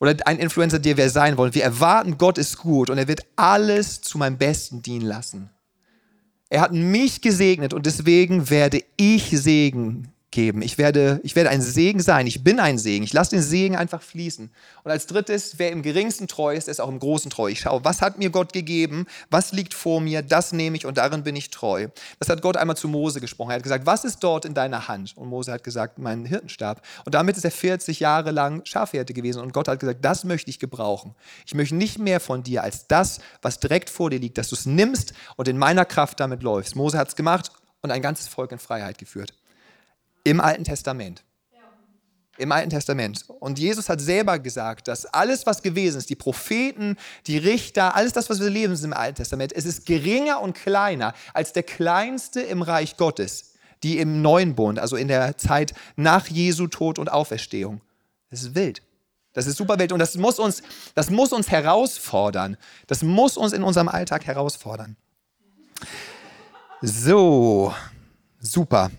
[0.00, 1.54] Oder ein Influencer, der wir sein wollen.
[1.54, 5.50] Wir erwarten, Gott ist gut und er wird alles zu meinem Besten dienen lassen.
[6.48, 10.60] Er hat mich gesegnet und deswegen werde ich Segen geben.
[10.60, 12.26] Ich werde, ich werde ein Segen sein.
[12.26, 13.04] Ich bin ein Segen.
[13.04, 14.50] Ich lasse den Segen einfach fließen.
[14.84, 17.48] Und als drittes, wer im geringsten treu ist, ist auch im großen treu.
[17.48, 19.06] Ich schaue, was hat mir Gott gegeben?
[19.30, 20.22] Was liegt vor mir?
[20.22, 21.88] Das nehme ich und darin bin ich treu.
[22.18, 23.50] Das hat Gott einmal zu Mose gesprochen.
[23.50, 25.16] Er hat gesagt, was ist dort in deiner Hand?
[25.16, 26.82] Und Mose hat gesagt, mein Hirtenstab.
[27.06, 29.40] Und damit ist er 40 Jahre lang Schafhirte gewesen.
[29.40, 31.14] Und Gott hat gesagt, das möchte ich gebrauchen.
[31.46, 34.56] Ich möchte nicht mehr von dir als das, was direkt vor dir liegt, dass du
[34.56, 36.76] es nimmst und in meiner Kraft damit läufst.
[36.76, 39.32] Mose hat es gemacht und ein ganzes Volk in Freiheit geführt.
[40.24, 41.24] Im Alten Testament.
[42.38, 43.24] Im Alten Testament.
[43.40, 48.12] Und Jesus hat selber gesagt, dass alles, was gewesen ist, die Propheten, die Richter, alles
[48.12, 51.64] das, was wir leben, ist im Alten Testament, es ist geringer und kleiner als der
[51.64, 57.00] kleinste im Reich Gottes, die im Neuen Bund, also in der Zeit nach Jesu Tod
[57.00, 57.80] und Auferstehung.
[58.30, 58.82] Das ist wild.
[59.32, 60.62] Das ist super wild und das muss uns,
[60.94, 62.56] das muss uns herausfordern.
[62.86, 64.96] Das muss uns in unserem Alltag herausfordern.
[66.80, 67.74] So,
[68.40, 68.90] super.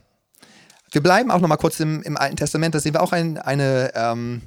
[0.92, 2.74] Wir bleiben auch noch mal kurz im, im Alten Testament.
[2.74, 4.42] Da sehen wir auch ein, eine, ähm,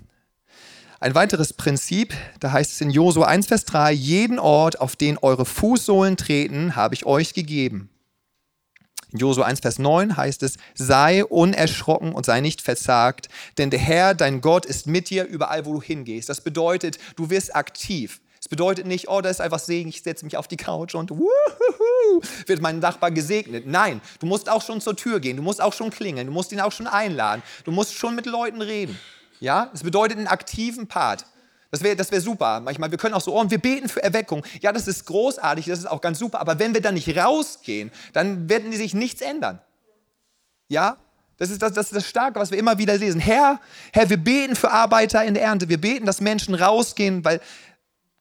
[0.99, 2.15] ein weiteres Prinzip.
[2.41, 6.75] Da heißt es in Josua 1, Vers 3, jeden Ort, auf den eure Fußsohlen treten,
[6.75, 7.91] habe ich euch gegeben.
[9.13, 13.29] In Josua 1, Vers 9 heißt es, sei unerschrocken und sei nicht verzagt,
[13.59, 16.29] denn der Herr, dein Gott, ist mit dir überall, wo du hingehst.
[16.29, 18.21] Das bedeutet, du wirst aktiv.
[18.45, 21.11] Es bedeutet nicht, oh, da ist einfach Segen, ich setze mich auf die Couch und
[21.11, 23.69] wuhuhu, wird mein Nachbar gesegnet.
[23.69, 26.51] Nein, du musst auch schon zur Tür gehen, du musst auch schon klingeln, du musst
[26.51, 28.99] ihn auch schon einladen, du musst schon mit Leuten reden.
[29.39, 31.25] Ja, es bedeutet einen aktiven Part.
[31.71, 32.59] Das wäre das wär super.
[32.61, 34.45] Manchmal, wir können auch so, oh, und wir beten für Erweckung.
[34.61, 36.41] Ja, das ist großartig, das ist auch ganz super.
[36.41, 39.61] Aber wenn wir dann nicht rausgehen, dann werden sich nichts ändern.
[40.69, 40.97] Ja,
[41.39, 43.21] das ist das, das ist das Starke, was wir immer wieder lesen.
[43.21, 43.59] Herr,
[43.93, 45.69] Herr, wir beten für Arbeiter in der Ernte.
[45.69, 47.41] Wir beten, dass Menschen rausgehen, weil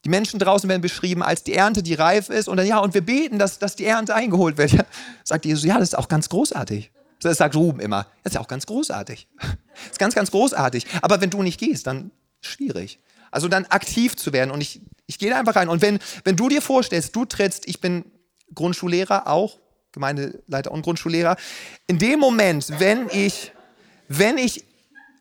[0.04, 2.48] die Menschen draußen werden beschrieben als die Ernte, die reif ist.
[2.48, 4.72] Und dann, ja, und wir beten, dass, dass die Ernte eingeholt wird.
[4.82, 4.86] Ja,
[5.24, 6.92] sagt Jesus, ja, das ist auch ganz großartig.
[7.22, 8.08] Das sagt Ruben immer.
[8.24, 9.28] Das ist auch ganz großartig.
[9.74, 10.86] Das ist ganz, ganz großartig.
[11.02, 12.12] Aber wenn du nicht gehst, dann
[12.42, 13.00] schwierig.
[13.32, 14.52] Also dann aktiv zu werden.
[14.52, 15.70] Und ich, ich gehe da einfach rein.
[15.70, 18.06] Und wenn, wenn du dir vorstellst, du trittst, ich bin
[18.54, 19.60] Grundschullehrer auch,
[19.92, 21.38] Gemeindeleiter und Grundschullehrer.
[21.88, 23.52] In dem Moment, wenn ich,
[24.08, 24.66] wenn ich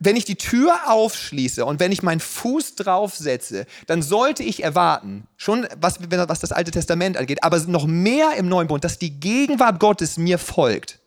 [0.03, 5.27] wenn ich die Tür aufschließe und wenn ich meinen Fuß draufsetze, dann sollte ich erwarten,
[5.37, 9.19] schon was, was das Alte Testament angeht, aber noch mehr im Neuen Bund, dass die
[9.19, 10.99] Gegenwart Gottes mir folgt.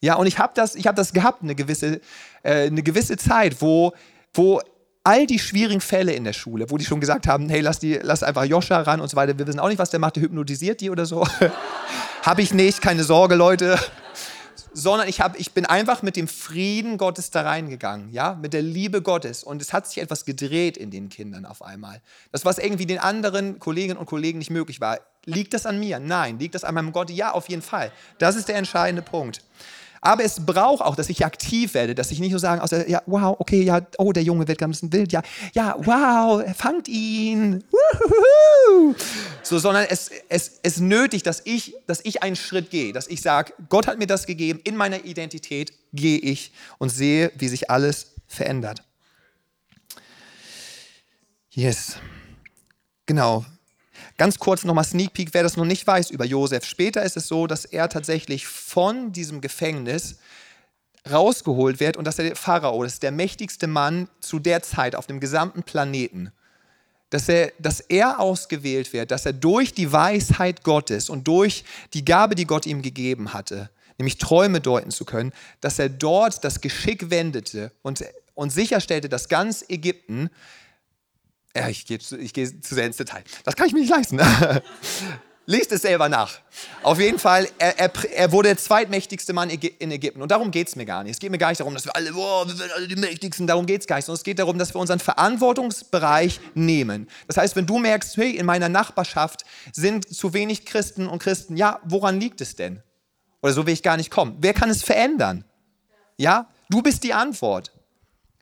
[0.00, 2.02] Ja, und ich habe das, hab das gehabt, eine gewisse,
[2.42, 3.94] äh, eine gewisse Zeit, wo,
[4.34, 4.60] wo
[5.02, 7.94] all die schwierigen Fälle in der Schule, wo die schon gesagt haben, hey, lass, die,
[8.02, 10.24] lass einfach Joscha ran und so weiter, wir wissen auch nicht, was der macht, der
[10.24, 11.26] hypnotisiert die oder so.
[12.22, 13.78] habe ich nicht, keine Sorge, Leute
[14.74, 18.60] sondern ich, hab, ich bin einfach mit dem Frieden Gottes da reingegangen, ja, mit der
[18.62, 19.44] Liebe Gottes.
[19.44, 22.02] Und es hat sich etwas gedreht in den Kindern auf einmal.
[22.32, 24.98] Das, was irgendwie den anderen Kolleginnen und Kollegen nicht möglich war.
[25.24, 26.00] Liegt das an mir?
[26.00, 26.38] Nein.
[26.38, 27.08] Liegt das an meinem Gott?
[27.10, 27.92] Ja, auf jeden Fall.
[28.18, 29.42] Das ist der entscheidende Punkt.
[30.04, 33.02] Aber es braucht auch, dass ich aktiv werde, dass ich nicht nur sagen, also, ja,
[33.06, 35.22] wow, okay, ja, oh, der Junge wird ganz wild, ja,
[35.54, 38.94] ja, wow, fangt ihn, Wuhuhu.
[39.42, 43.22] so, sondern es, es, es nötigt, dass ich, dass ich einen Schritt gehe, dass ich
[43.22, 47.70] sage, Gott hat mir das gegeben, in meiner Identität gehe ich und sehe, wie sich
[47.70, 48.82] alles verändert.
[51.50, 51.96] Yes.
[53.06, 53.46] Genau.
[54.16, 56.64] Ganz kurz nochmal Sneak Peek, wer das noch nicht weiß über Josef.
[56.64, 60.18] Später ist es so, dass er tatsächlich von diesem Gefängnis
[61.10, 65.06] rausgeholt wird und dass der Pharao, das ist der mächtigste Mann zu der Zeit auf
[65.06, 66.30] dem gesamten Planeten,
[67.10, 72.04] dass er, dass er ausgewählt wird, dass er durch die Weisheit Gottes und durch die
[72.04, 76.60] Gabe, die Gott ihm gegeben hatte, nämlich Träume deuten zu können, dass er dort das
[76.60, 80.30] Geschick wendete und, und sicherstellte, dass ganz Ägypten
[81.56, 83.22] ja, ich gehe geh zu sehr ins Detail.
[83.44, 84.20] Das kann ich mir nicht leisten.
[85.46, 86.40] Lest es selber nach.
[86.82, 90.22] Auf jeden Fall, er, er, er wurde der zweitmächtigste Mann in Ägypten.
[90.22, 91.12] Und darum geht es mir gar nicht.
[91.12, 93.46] Es geht mir gar nicht darum, dass wir alle, oh, wir sind alle die Mächtigsten.
[93.46, 94.06] Darum geht es gar nicht.
[94.06, 97.08] Sondern es geht darum, dass wir unseren Verantwortungsbereich nehmen.
[97.26, 101.58] Das heißt, wenn du merkst, hey, in meiner Nachbarschaft sind zu wenig Christen und Christen,
[101.58, 102.82] ja, woran liegt es denn?
[103.42, 104.38] Oder so will ich gar nicht kommen.
[104.40, 105.44] Wer kann es verändern?
[106.16, 107.73] Ja, du bist die Antwort.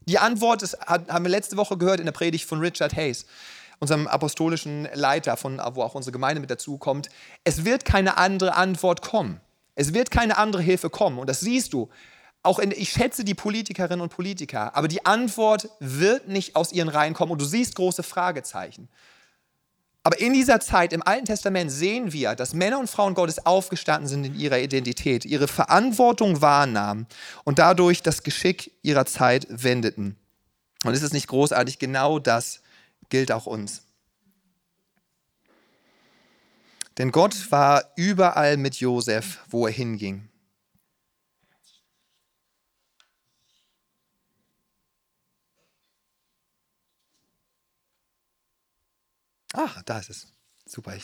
[0.06, 3.26] Die Antwort ist, haben wir letzte Woche gehört in der Predigt von Richard Hayes,
[3.78, 7.08] unserem apostolischen Leiter, von, wo auch unsere Gemeinde mit dazu kommt.
[7.44, 9.40] Es wird keine andere Antwort kommen.
[9.74, 11.18] Es wird keine andere Hilfe kommen.
[11.18, 11.88] Und das siehst du.
[12.44, 16.88] Auch in, ich schätze die Politikerinnen und Politiker, aber die Antwort wird nicht aus ihren
[16.88, 18.88] Reihen kommen und du siehst große Fragezeichen.
[20.04, 24.08] Aber in dieser Zeit im Alten Testament sehen wir, dass Männer und Frauen Gottes aufgestanden
[24.08, 27.06] sind in ihrer Identität, ihre Verantwortung wahrnahmen
[27.44, 30.16] und dadurch das Geschick ihrer Zeit wendeten.
[30.84, 31.78] Und ist es nicht großartig?
[31.78, 32.62] Genau das
[33.10, 33.82] gilt auch uns.
[36.98, 40.28] Denn Gott war überall mit Josef, wo er hinging.
[49.52, 50.26] Ah, da ist es.
[50.66, 50.94] Super.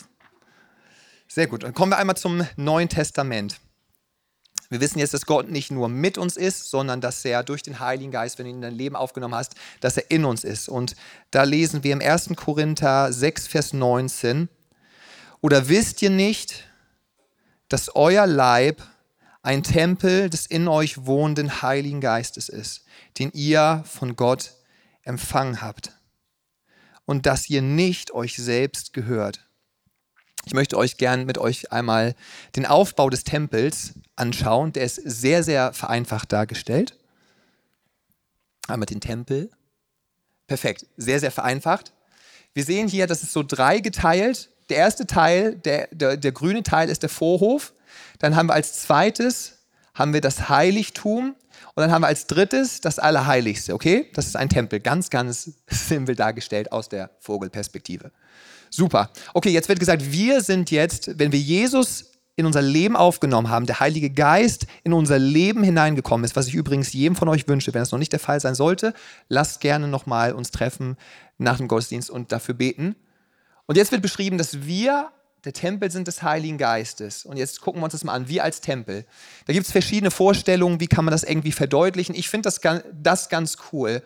[1.27, 1.63] Sehr gut.
[1.63, 3.59] Dann kommen wir einmal zum Neuen Testament.
[4.69, 7.79] Wir wissen jetzt, dass Gott nicht nur mit uns ist, sondern dass er durch den
[7.79, 10.69] Heiligen Geist, wenn du ihn in dein Leben aufgenommen hast, dass er in uns ist.
[10.69, 10.95] Und
[11.31, 12.29] da lesen wir im 1.
[12.35, 14.47] Korinther 6, Vers 19.
[15.41, 16.65] Oder wisst ihr nicht,
[17.67, 18.81] dass euer Leib
[19.41, 22.85] ein Tempel des in euch wohnenden Heiligen Geistes ist,
[23.17, 24.53] den ihr von Gott
[25.01, 25.98] empfangen habt?
[27.09, 29.43] Und dass ihr nicht euch selbst gehört.
[30.45, 32.13] Ich möchte euch gern mit euch einmal
[32.55, 34.73] den Aufbau des Tempels anschauen.
[34.73, 36.99] Der ist sehr, sehr vereinfacht dargestellt.
[38.67, 39.49] Einmal den Tempel.
[40.45, 41.93] Perfekt, sehr, sehr vereinfacht.
[42.53, 44.51] Wir sehen hier, das ist so dreigeteilt.
[44.69, 47.73] Der erste Teil, der, der, der grüne Teil ist der Vorhof.
[48.19, 49.55] Dann haben wir als zweites
[49.95, 51.35] haben wir das Heiligtum
[51.75, 54.09] und dann haben wir als drittes das Allerheiligste, okay?
[54.13, 58.11] Das ist ein Tempel, ganz, ganz simpel dargestellt aus der Vogelperspektive.
[58.69, 59.09] Super.
[59.33, 63.65] Okay, jetzt wird gesagt, wir sind jetzt, wenn wir Jesus in unser Leben aufgenommen haben,
[63.65, 67.73] der Heilige Geist in unser Leben hineingekommen ist, was ich übrigens jedem von euch wünsche,
[67.73, 68.93] wenn es noch nicht der Fall sein sollte,
[69.27, 70.95] lasst gerne nochmal uns treffen
[71.37, 72.95] nach dem Gottesdienst und dafür beten.
[73.65, 75.09] Und jetzt wird beschrieben, dass wir
[75.45, 77.25] der Tempel sind des Heiligen Geistes.
[77.25, 79.05] Und jetzt gucken wir uns das mal an, wir als Tempel.
[79.45, 82.13] Da gibt es verschiedene Vorstellungen, wie kann man das irgendwie verdeutlichen.
[82.15, 82.59] Ich finde das,
[82.93, 84.03] das ganz cool,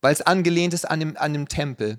[0.00, 1.98] weil es angelehnt ist an dem, an dem Tempel.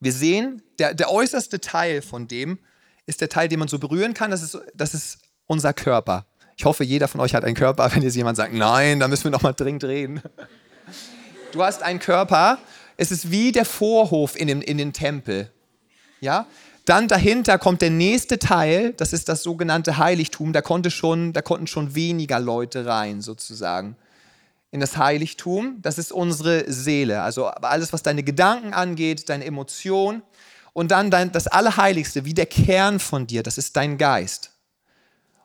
[0.00, 2.58] Wir sehen, der, der äußerste Teil von dem
[3.06, 4.30] ist der Teil, den man so berühren kann.
[4.30, 6.26] Das ist, das ist unser Körper.
[6.56, 7.90] Ich hoffe, jeder von euch hat einen Körper.
[7.94, 10.22] Wenn jetzt jemand sagt, nein, da müssen wir noch mal dringend reden.
[11.52, 12.58] Du hast einen Körper.
[12.96, 15.50] Es ist wie der Vorhof in, dem, in den Tempel.
[16.20, 16.46] Ja?
[16.90, 18.94] Dann dahinter kommt der nächste Teil.
[18.94, 20.52] Das ist das sogenannte Heiligtum.
[20.52, 23.94] Da, konnte schon, da konnten schon weniger Leute rein, sozusagen
[24.72, 25.78] in das Heiligtum.
[25.82, 27.22] Das ist unsere Seele.
[27.22, 30.22] Also alles, was deine Gedanken angeht, deine Emotionen.
[30.72, 34.49] Und dann dein, das Allerheiligste, wie der Kern von dir, das ist dein Geist.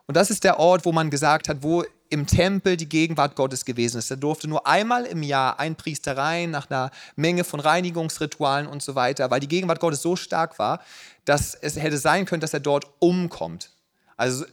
[0.08, 3.66] Und das ist der Ort, wo man gesagt hat, wo im Tempel die Gegenwart Gottes
[3.66, 4.12] gewesen ist.
[4.12, 8.84] Da durfte nur einmal im Jahr ein Priester rein, nach einer Menge von Reinigungsritualen und
[8.84, 10.82] so weiter, weil die Gegenwart Gottes so stark war,
[11.26, 13.72] dass es hätte sein können, dass er dort umkommt.
[14.16, 14.46] Also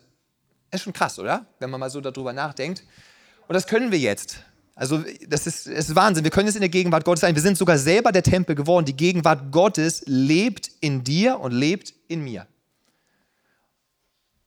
[0.71, 1.47] ist schon krass, oder?
[1.59, 2.83] Wenn man mal so darüber nachdenkt.
[3.47, 4.39] Und das können wir jetzt.
[4.75, 6.25] Also das ist, das ist Wahnsinn.
[6.25, 7.35] Wir können jetzt in der Gegenwart Gottes sein.
[7.35, 8.87] Wir sind sogar selber der Tempel geworden.
[8.87, 12.47] Die Gegenwart Gottes lebt in dir und lebt in mir.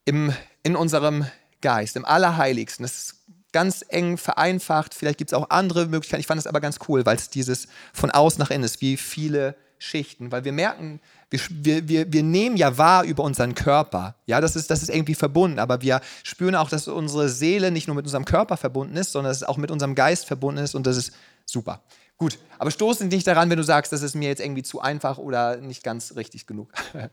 [0.05, 0.33] Im,
[0.65, 1.25] in unserem
[1.62, 2.84] Geist, im Allerheiligsten.
[2.84, 3.15] Das ist
[3.54, 4.95] ganz eng vereinfacht.
[4.95, 6.21] Vielleicht gibt es auch andere Möglichkeiten.
[6.21, 8.97] Ich fand das aber ganz cool, weil es dieses von außen nach innen ist, wie
[8.97, 10.32] viele Schichten.
[10.32, 10.99] Weil wir merken,
[11.30, 14.15] wir, wir, wir nehmen ja wahr über unseren Körper.
[14.25, 17.88] Ja, das ist, das ist irgendwie verbunden, aber wir spüren auch, dass unsere Seele nicht
[17.88, 20.73] nur mit unserem Körper verbunden ist, sondern dass es auch mit unserem Geist verbunden ist
[20.73, 21.13] und das ist
[21.45, 21.84] super.
[22.17, 25.19] Gut, aber stoßen nicht daran, wenn du sagst, das ist mir jetzt irgendwie zu einfach
[25.19, 26.71] oder nicht ganz richtig genug.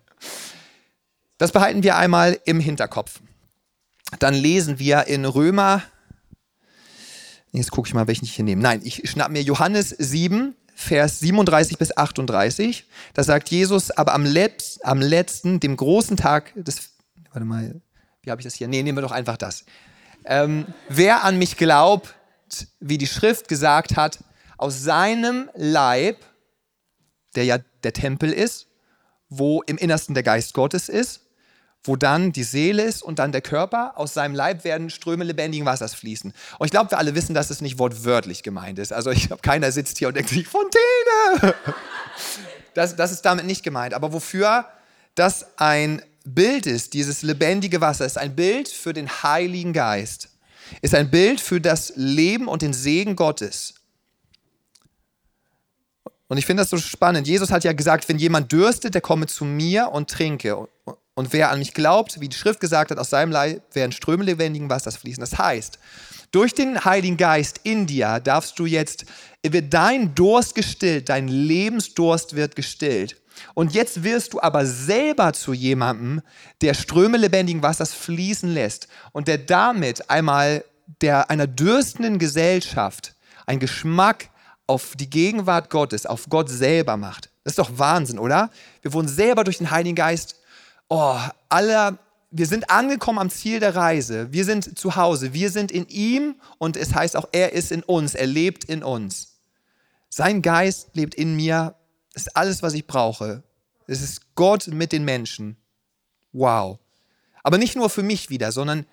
[1.39, 3.21] Das behalten wir einmal im Hinterkopf.
[4.19, 5.83] Dann lesen wir in Römer,
[7.53, 8.63] jetzt gucke ich mal, welchen ich hier nehme.
[8.63, 12.87] Nein, ich schnapp mir Johannes 7, Vers 37 bis 38.
[13.15, 16.91] Da sagt Jesus, aber am, Letz-, am letzten, dem großen Tag des,
[17.31, 17.81] warte mal,
[18.23, 18.69] wie habe ich das hier?
[18.69, 19.65] Nee, nehmen wir doch einfach das.
[20.25, 22.15] Ähm, wer an mich glaubt,
[22.81, 24.19] wie die Schrift gesagt hat,
[24.57, 26.19] aus seinem Leib,
[27.35, 28.69] der ja der Tempel ist,
[29.29, 31.23] wo im Innersten der Geist Gottes ist,
[31.85, 33.93] wo dann die Seele ist und dann der Körper.
[33.97, 36.33] Aus seinem Leib werden Ströme lebendigen Wassers fließen.
[36.59, 38.93] Und ich glaube, wir alle wissen, dass es nicht wortwörtlich gemeint ist.
[38.93, 41.55] Also ich glaube, keiner sitzt hier und denkt sich, Fontäne!
[42.75, 43.93] Das, das ist damit nicht gemeint.
[43.93, 44.65] Aber wofür
[45.15, 50.31] das ein Bild ist, dieses lebendige Wasser, ist ein Bild für den Heiligen Geist.
[50.81, 53.75] Ist ein Bild für das Leben und den Segen Gottes.
[56.29, 57.27] Und ich finde das so spannend.
[57.27, 60.67] Jesus hat ja gesagt, wenn jemand dürstet, der komme zu mir und trinke.
[61.15, 64.25] Und wer an mich glaubt, wie die Schrift gesagt hat, aus seinem Leib werden Ströme
[64.25, 65.21] lebendigen Wassers fließen.
[65.21, 65.79] Das heißt,
[66.31, 69.05] durch den Heiligen Geist in dir darfst du jetzt,
[69.47, 73.21] wird dein Durst gestillt, dein Lebensdurst wird gestillt.
[73.55, 76.23] Und jetzt wirst du aber selber zu jemandem,
[76.63, 80.65] der Ströme lebendigen Wassers fließen lässt und der damit einmal
[81.03, 83.15] der einer dürstenden Gesellschaft
[83.47, 84.31] einen Geschmack
[84.67, 87.31] auf die Gegenwart Gottes, auf Gott selber macht.
[87.45, 88.51] Das ist doch Wahnsinn, oder?
[88.81, 90.37] Wir wurden selber durch den Heiligen Geist
[90.93, 91.99] oh, alle,
[92.31, 94.31] wir sind angekommen am Ziel der Reise.
[94.31, 95.33] Wir sind zu Hause.
[95.33, 98.15] Wir sind in ihm und es heißt auch, er ist in uns.
[98.15, 99.39] Er lebt in uns.
[100.11, 101.75] Sein Geist lebt in mir.
[102.13, 103.43] Das ist alles, was ich brauche.
[103.87, 105.57] Es ist Gott mit den Menschen.
[106.33, 106.79] Wow.
[107.43, 108.87] Aber nicht nur für mich wieder, sondern,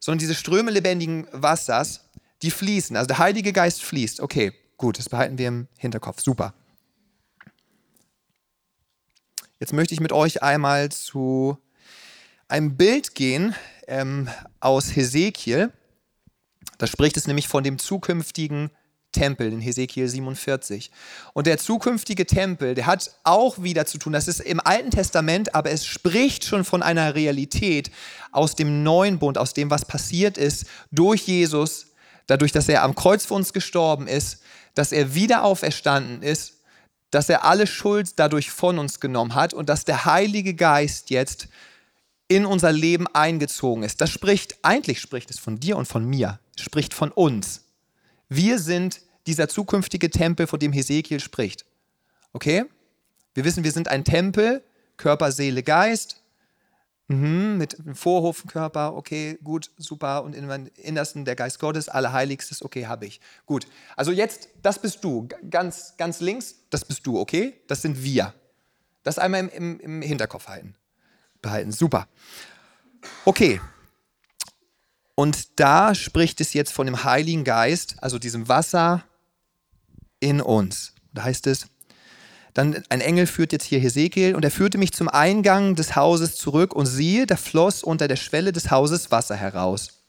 [0.00, 2.08] sondern diese Ströme lebendigen Wassers,
[2.40, 2.96] die fließen.
[2.96, 4.20] Also der Heilige Geist fließt.
[4.20, 6.22] Okay, gut, das behalten wir im Hinterkopf.
[6.22, 6.54] Super.
[9.62, 11.56] Jetzt möchte ich mit euch einmal zu
[12.48, 13.54] einem Bild gehen
[13.86, 15.70] ähm, aus Hesekiel.
[16.78, 18.72] Da spricht es nämlich von dem zukünftigen
[19.12, 20.90] Tempel in Hesekiel 47.
[21.32, 25.54] Und der zukünftige Tempel, der hat auch wieder zu tun, das ist im Alten Testament,
[25.54, 27.92] aber es spricht schon von einer Realität
[28.32, 31.92] aus dem neuen Bund, aus dem, was passiert ist durch Jesus,
[32.26, 34.42] dadurch, dass er am Kreuz für uns gestorben ist,
[34.74, 36.61] dass er wieder auferstanden ist,
[37.12, 41.46] dass er alle Schuld dadurch von uns genommen hat und dass der Heilige Geist jetzt
[42.26, 44.00] in unser Leben eingezogen ist.
[44.00, 47.64] Das spricht, eigentlich spricht es von dir und von mir, spricht von uns.
[48.30, 51.66] Wir sind dieser zukünftige Tempel, von dem Hesekiel spricht.
[52.32, 52.64] Okay?
[53.34, 54.64] Wir wissen, wir sind ein Tempel,
[54.96, 56.21] Körper, Seele, Geist.
[57.08, 60.22] Mhm, mit einem Vorhofenkörper, okay, gut, super.
[60.24, 63.20] Und meinem Innersten der Geist Gottes, Allerheiligstes, okay, habe ich.
[63.44, 63.66] Gut.
[63.96, 65.28] Also jetzt, das bist du.
[65.50, 67.60] Ganz, ganz links, das bist du, okay?
[67.66, 68.32] Das sind wir.
[69.02, 70.74] Das einmal im, im, im Hinterkopf halten.
[71.42, 71.72] Behalten.
[71.72, 72.08] Super.
[73.24, 73.60] Okay.
[75.14, 79.04] Und da spricht es jetzt von dem Heiligen Geist, also diesem Wasser
[80.20, 80.94] in uns.
[81.12, 81.66] Da heißt es,
[82.54, 86.36] dann ein Engel führt jetzt hier Hesekiel und er führte mich zum Eingang des Hauses
[86.36, 90.02] zurück und siehe, da floss unter der Schwelle des Hauses Wasser heraus.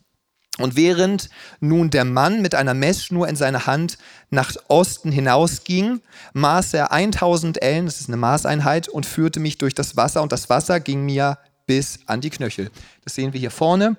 [0.58, 3.98] Und während nun der Mann mit einer Messschnur in seiner Hand
[4.30, 6.00] nach Osten hinausging,
[6.32, 10.30] maß er 1000 Ellen, das ist eine Maßeinheit, und führte mich durch das Wasser und
[10.30, 12.70] das Wasser ging mir bis an die Knöchel.
[13.02, 13.96] Das sehen wir hier vorne.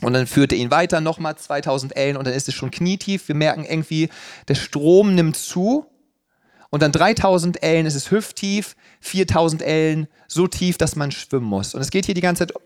[0.00, 3.28] Und dann führte ihn weiter, nochmal 2000 Ellen und dann ist es schon knietief.
[3.28, 4.08] Wir merken irgendwie,
[4.48, 5.86] der Strom nimmt zu.
[6.74, 11.72] Und dann 3000 Ellen ist es hüfttief, 4000 Ellen so tief, dass man schwimmen muss.
[11.72, 12.56] Und es geht hier die ganze Zeit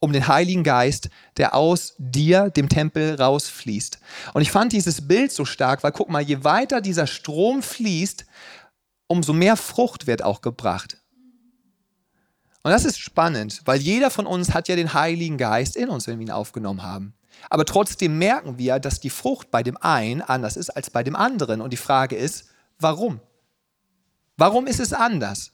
[0.00, 3.98] um den Heiligen Geist, der aus dir, dem Tempel, rausfließt.
[4.32, 8.24] Und ich fand dieses Bild so stark, weil guck mal, je weiter dieser Strom fließt,
[9.08, 10.96] umso mehr Frucht wird auch gebracht.
[12.62, 16.06] Und das ist spannend, weil jeder von uns hat ja den Heiligen Geist in uns,
[16.06, 17.12] wenn wir ihn aufgenommen haben.
[17.50, 21.14] Aber trotzdem merken wir, dass die Frucht bei dem einen anders ist als bei dem
[21.14, 21.60] anderen.
[21.60, 22.47] Und die Frage ist,
[22.78, 23.20] warum?
[24.36, 25.52] Warum ist es anders?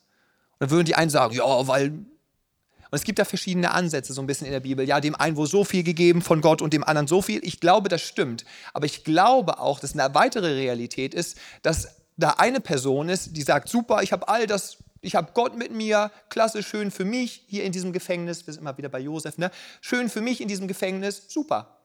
[0.53, 1.91] Und dann würden die einen sagen, ja, weil.
[1.91, 4.87] Und es gibt da verschiedene Ansätze so ein bisschen in der Bibel.
[4.87, 7.45] Ja, dem einen wurde so viel gegeben von Gott und dem anderen so viel.
[7.45, 8.45] Ich glaube, das stimmt.
[8.73, 13.43] Aber ich glaube auch, dass eine weitere Realität ist, dass da eine Person ist, die
[13.43, 17.45] sagt, super, ich habe all das ich habe Gott mit mir, klasse, schön für mich
[17.47, 18.47] hier in diesem Gefängnis.
[18.47, 19.51] Wir sind immer wieder bei Josef, ne?
[19.81, 21.79] Schön für mich in diesem Gefängnis, super.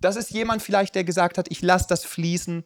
[0.00, 2.64] Das ist jemand vielleicht, der gesagt hat, ich lasse das fließen.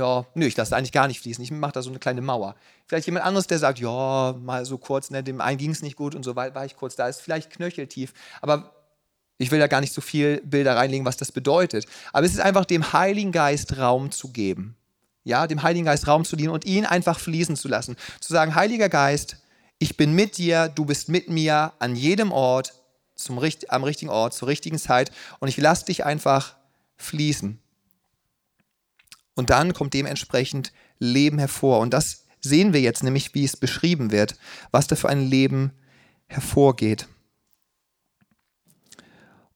[0.00, 1.44] Ja, nö, ich lasse eigentlich gar nicht fließen.
[1.44, 2.56] Ich mache da so eine kleine Mauer.
[2.86, 5.96] Vielleicht jemand anderes, der sagt, ja, mal so kurz, ne, dem einen ging es nicht
[5.96, 7.06] gut und so war ich kurz da.
[7.06, 8.14] Ist vielleicht knöcheltief.
[8.40, 8.72] Aber
[9.36, 11.86] ich will da gar nicht so viel Bilder reinlegen, was das bedeutet.
[12.12, 14.76] Aber es ist einfach dem Heiligen Geist Raum zu geben
[15.24, 17.96] ja, dem Heiligen Geist Raum zu dienen und ihn einfach fließen zu lassen.
[18.20, 19.36] Zu sagen, Heiliger Geist,
[19.78, 22.74] ich bin mit dir, du bist mit mir an jedem Ort,
[23.14, 25.10] zum, am richtigen Ort, zur richtigen Zeit
[25.40, 26.56] und ich lasse dich einfach
[26.96, 27.58] fließen.
[29.40, 31.78] Und dann kommt dementsprechend Leben hervor.
[31.78, 34.36] Und das sehen wir jetzt nämlich, wie es beschrieben wird,
[34.70, 35.72] was da für ein Leben
[36.26, 37.08] hervorgeht.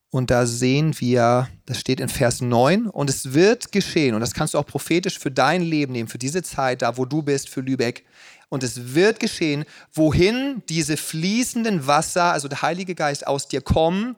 [0.09, 4.33] Und da sehen wir, das steht in Vers 9, und es wird geschehen, und das
[4.33, 7.51] kannst du auch prophetisch für dein Leben nehmen, für diese Zeit, da wo du bist,
[7.51, 8.07] für Lübeck.
[8.49, 14.17] Und es wird geschehen, wohin diese fließenden Wasser, also der Heilige Geist aus dir kommen,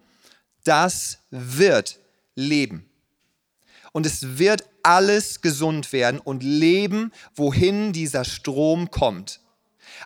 [0.62, 1.98] das wird
[2.36, 2.88] leben.
[3.90, 9.40] Und es wird alles gesund werden und leben, wohin dieser Strom kommt.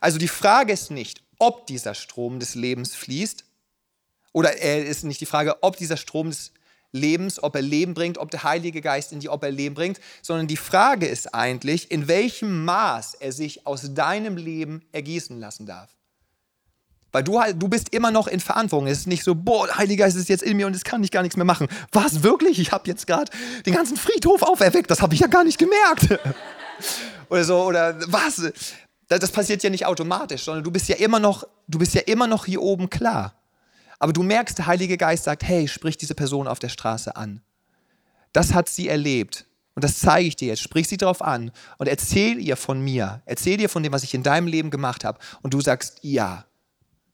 [0.01, 3.45] Also die Frage ist nicht, ob dieser Strom des Lebens fließt,
[4.33, 6.53] oder äh, ist nicht die Frage, ob dieser Strom des
[6.93, 10.01] Lebens, ob er Leben bringt, ob der Heilige Geist in die, ob er Leben bringt,
[10.23, 15.66] sondern die Frage ist eigentlich, in welchem Maß er sich aus deinem Leben ergießen lassen
[15.66, 15.91] darf.
[17.12, 18.86] Weil du, du bist immer noch in Verantwortung.
[18.86, 21.02] Es ist nicht so, boah, der Heilige Geist ist jetzt in mir und es kann
[21.02, 21.66] ich gar nichts mehr machen.
[21.92, 22.58] Was, wirklich?
[22.58, 23.30] Ich habe jetzt gerade
[23.66, 24.90] den ganzen Friedhof auferweckt.
[24.90, 26.08] Das habe ich ja gar nicht gemerkt.
[27.28, 28.42] oder so, oder was?
[29.08, 32.28] Das passiert ja nicht automatisch, sondern du bist ja immer noch, du bist ja immer
[32.28, 33.34] noch hier oben klar.
[33.98, 37.42] Aber du merkst, der Heilige Geist sagt, hey, sprich diese Person auf der Straße an.
[38.32, 39.46] Das hat sie erlebt.
[39.74, 40.62] Und das zeige ich dir jetzt.
[40.62, 43.22] Sprich sie darauf an und erzähl ihr von mir.
[43.24, 45.18] Erzähl ihr von dem, was ich in deinem Leben gemacht habe.
[45.42, 46.44] Und du sagst ja.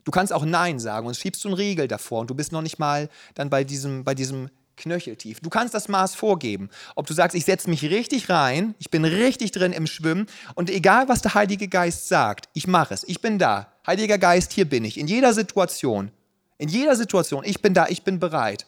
[0.07, 2.63] Du kannst auch Nein sagen und schiebst du einen Riegel davor und du bist noch
[2.63, 5.41] nicht mal dann bei diesem, bei diesem Knöcheltief.
[5.41, 6.71] Du kannst das Maß vorgeben.
[6.95, 10.71] Ob du sagst, ich setze mich richtig rein, ich bin richtig drin im Schwimmen und
[10.71, 13.73] egal, was der Heilige Geist sagt, ich mache es, ich bin da.
[13.85, 14.97] Heiliger Geist, hier bin ich.
[14.97, 16.13] In jeder Situation.
[16.57, 17.43] In jeder Situation.
[17.45, 18.65] Ich bin da, ich bin bereit.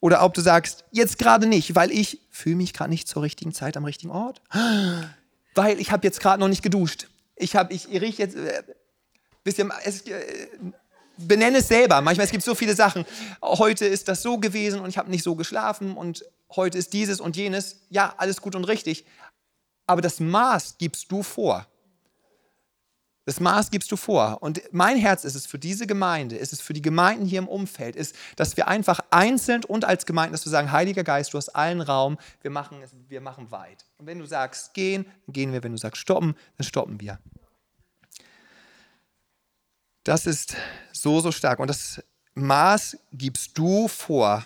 [0.00, 3.54] Oder ob du sagst, jetzt gerade nicht, weil ich fühle mich gerade nicht zur richtigen
[3.54, 4.42] Zeit am richtigen Ort.
[5.54, 7.08] Weil ich habe jetzt gerade noch nicht geduscht.
[7.36, 8.62] Ich habe, ich rieche jetzt, äh,
[9.44, 10.46] ihr, es, äh,
[11.16, 12.00] benenne es selber.
[12.00, 13.04] Manchmal, es gibt so viele Sachen.
[13.42, 17.20] Heute ist das so gewesen und ich habe nicht so geschlafen und heute ist dieses
[17.20, 17.80] und jenes.
[17.90, 19.04] Ja, alles gut und richtig.
[19.86, 21.66] Aber das Maß gibst du vor.
[23.24, 24.38] Das Maß gibst du vor.
[24.40, 27.46] Und mein Herz ist es für diese Gemeinde, ist es für die Gemeinden hier im
[27.46, 31.38] Umfeld, ist, dass wir einfach einzeln und als Gemeinde, dass wir sagen, Heiliger Geist, du
[31.38, 33.84] hast allen Raum, wir machen, wir machen weit.
[33.98, 35.62] Und wenn du sagst, gehen, dann gehen wir.
[35.62, 37.18] Wenn du sagst, stoppen, dann stoppen wir.
[40.04, 40.56] Das ist
[40.92, 41.58] so, so stark.
[41.58, 42.02] Und das
[42.34, 44.44] Maß gibst du vor.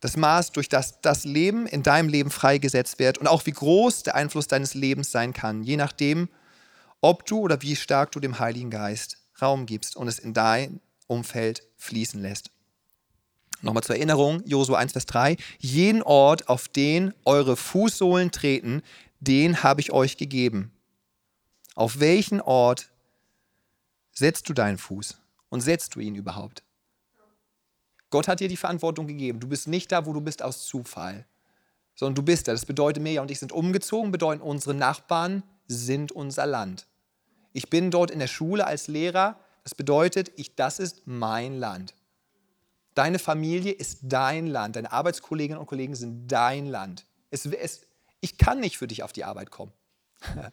[0.00, 4.02] Das Maß, durch das das Leben in deinem Leben freigesetzt wird und auch wie groß
[4.02, 6.28] der Einfluss deines Lebens sein kann, je nachdem,
[7.00, 10.80] ob du oder wie stark du dem Heiligen Geist Raum gibst und es in dein
[11.06, 12.50] Umfeld fließen lässt.
[13.62, 15.36] Nochmal zur Erinnerung, Josua 1, Vers 3.
[15.58, 18.82] Jeden Ort, auf den eure Fußsohlen treten,
[19.20, 20.70] den habe ich euch gegeben.
[21.74, 22.90] Auf welchen Ort
[24.14, 25.18] setzt du deinen Fuß
[25.50, 26.62] und setzt du ihn überhaupt?
[28.10, 29.40] Gott hat dir die Verantwortung gegeben.
[29.40, 31.26] Du bist nicht da, wo du bist aus Zufall,
[31.96, 32.52] sondern du bist da.
[32.52, 36.86] Das bedeutet, Mirja und ich sind umgezogen, bedeuten, unsere Nachbarn sind unser Land.
[37.52, 39.38] Ich bin dort in der Schule als Lehrer.
[39.64, 41.94] Das bedeutet, ich, das ist mein Land.
[42.94, 44.76] Deine Familie ist dein Land.
[44.76, 47.06] Deine Arbeitskolleginnen und Kollegen sind dein Land.
[47.30, 47.82] Es, es,
[48.20, 49.72] ich kann nicht für dich auf die Arbeit kommen.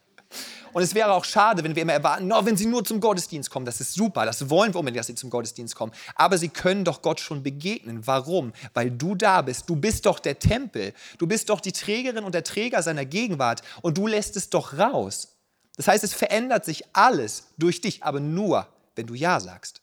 [0.74, 3.50] Und es wäre auch schade, wenn wir immer erwarten, no, wenn sie nur zum Gottesdienst
[3.50, 5.92] kommen, das ist super, das wollen wir unbedingt, dass sie zum Gottesdienst kommen.
[6.16, 8.06] Aber sie können doch Gott schon begegnen.
[8.08, 8.54] Warum?
[8.74, 9.70] Weil du da bist.
[9.70, 10.94] Du bist doch der Tempel.
[11.18, 13.62] Du bist doch die Trägerin und der Träger seiner Gegenwart.
[13.82, 15.36] Und du lässt es doch raus.
[15.78, 19.82] Das heißt, es verändert sich alles durch dich, aber nur, wenn du Ja sagst.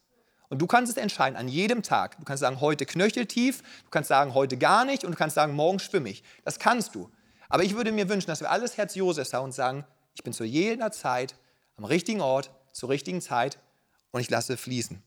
[0.49, 2.17] Und du kannst es entscheiden an jedem Tag.
[2.19, 5.55] Du kannst sagen, heute knöcheltief, du kannst sagen, heute gar nicht und du kannst sagen,
[5.55, 6.23] morgen schwimme ich.
[6.45, 7.11] Das kannst du.
[7.51, 9.85] Aber ich würde mir wünschen, dass wir alles Herz Josefs haben und sagen,
[10.19, 11.37] ich bin zu jeder Zeit
[11.77, 13.61] am richtigen Ort, zur richtigen Zeit
[14.11, 15.01] und ich lasse fließen.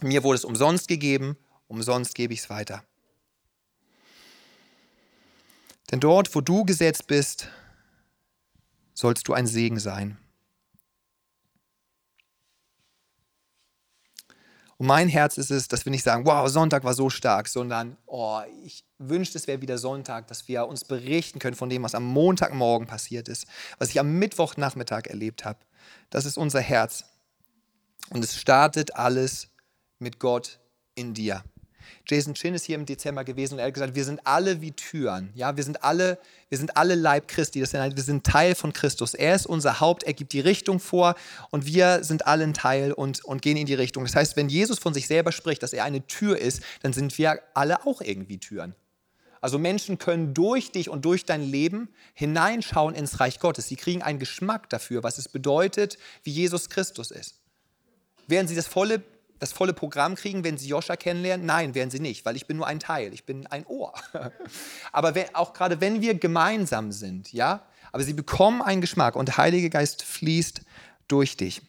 [0.00, 1.36] Mir wurde es umsonst gegeben,
[1.66, 2.84] umsonst gebe ich es weiter.
[5.90, 7.48] Denn dort, wo du gesetzt bist,
[8.94, 10.18] sollst du ein Segen sein.
[14.78, 17.96] Und mein Herz ist es, dass wir nicht sagen, wow, Sonntag war so stark, sondern,
[18.06, 21.96] oh, ich wünschte, es wäre wieder Sonntag, dass wir uns berichten können von dem, was
[21.96, 23.46] am Montagmorgen passiert ist,
[23.78, 25.58] was ich am Mittwochnachmittag erlebt habe.
[26.10, 27.04] Das ist unser Herz.
[28.10, 29.48] Und es startet alles
[29.98, 30.60] mit Gott
[30.94, 31.42] in dir.
[32.06, 34.72] Jason Chin ist hier im Dezember gewesen und er hat gesagt, wir sind alle wie
[34.72, 35.30] Türen.
[35.34, 36.18] Ja, wir sind alle,
[36.48, 37.60] wir sind alle Leib Christi.
[37.60, 39.14] Das heißt, wir sind Teil von Christus.
[39.14, 41.14] Er ist unser Haupt, er gibt die Richtung vor
[41.50, 44.04] und wir sind alle ein Teil und, und gehen in die Richtung.
[44.04, 47.16] Das heißt, wenn Jesus von sich selber spricht, dass er eine Tür ist, dann sind
[47.18, 48.74] wir alle auch irgendwie Türen.
[49.40, 53.68] Also Menschen können durch dich und durch dein Leben hineinschauen ins Reich Gottes.
[53.68, 57.40] Sie kriegen einen Geschmack dafür, was es bedeutet, wie Jesus Christus ist.
[58.26, 59.02] Während sie das volle
[59.38, 61.46] das volle Programm kriegen, wenn sie Joscha kennenlernen?
[61.46, 63.92] Nein, werden sie nicht, weil ich bin nur ein Teil, ich bin ein Ohr.
[64.92, 67.62] Aber wenn, auch gerade wenn wir gemeinsam sind, ja,
[67.92, 70.60] aber sie bekommen einen Geschmack und der Heilige Geist fließt
[71.08, 71.62] durch dich.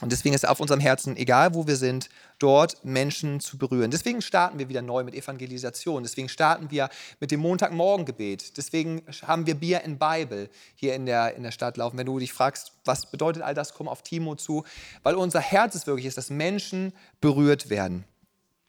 [0.00, 3.90] Und deswegen ist auf unserem Herzen, egal wo wir sind, dort Menschen zu berühren.
[3.90, 6.04] Deswegen starten wir wieder neu mit Evangelisation.
[6.04, 6.88] Deswegen starten wir
[7.18, 8.56] mit dem Montagmorgengebet.
[8.56, 11.98] Deswegen haben wir Bier in Bible hier in der, in der Stadt laufen.
[11.98, 14.64] Wenn du dich fragst, was bedeutet all das, komm auf Timo zu.
[15.02, 18.04] Weil unser Herz ist wirklich ist, dass Menschen berührt werden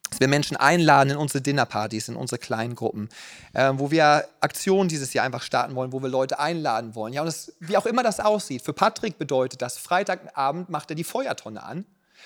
[0.10, 3.10] dass wir Menschen einladen in unsere Dinnerpartys, in unsere kleinen Gruppen,
[3.54, 7.14] äh, wo wir Aktionen dieses Jahr einfach starten wollen, wo wir Leute einladen wollen.
[7.14, 8.62] Ja, und das, wie auch immer das aussieht.
[8.62, 11.86] Für Patrick bedeutet das, Freitagabend macht er die Feuertonne an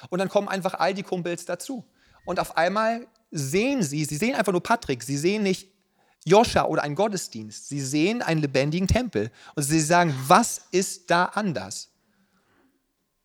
[0.10, 1.86] und dann kommen einfach all die Kumpels dazu.
[2.26, 5.70] Und auf einmal sehen sie, sie sehen einfach nur Patrick, sie sehen nicht
[6.26, 11.26] Joscha oder einen Gottesdienst, sie sehen einen lebendigen Tempel und sie sagen, was ist da
[11.26, 11.90] anders?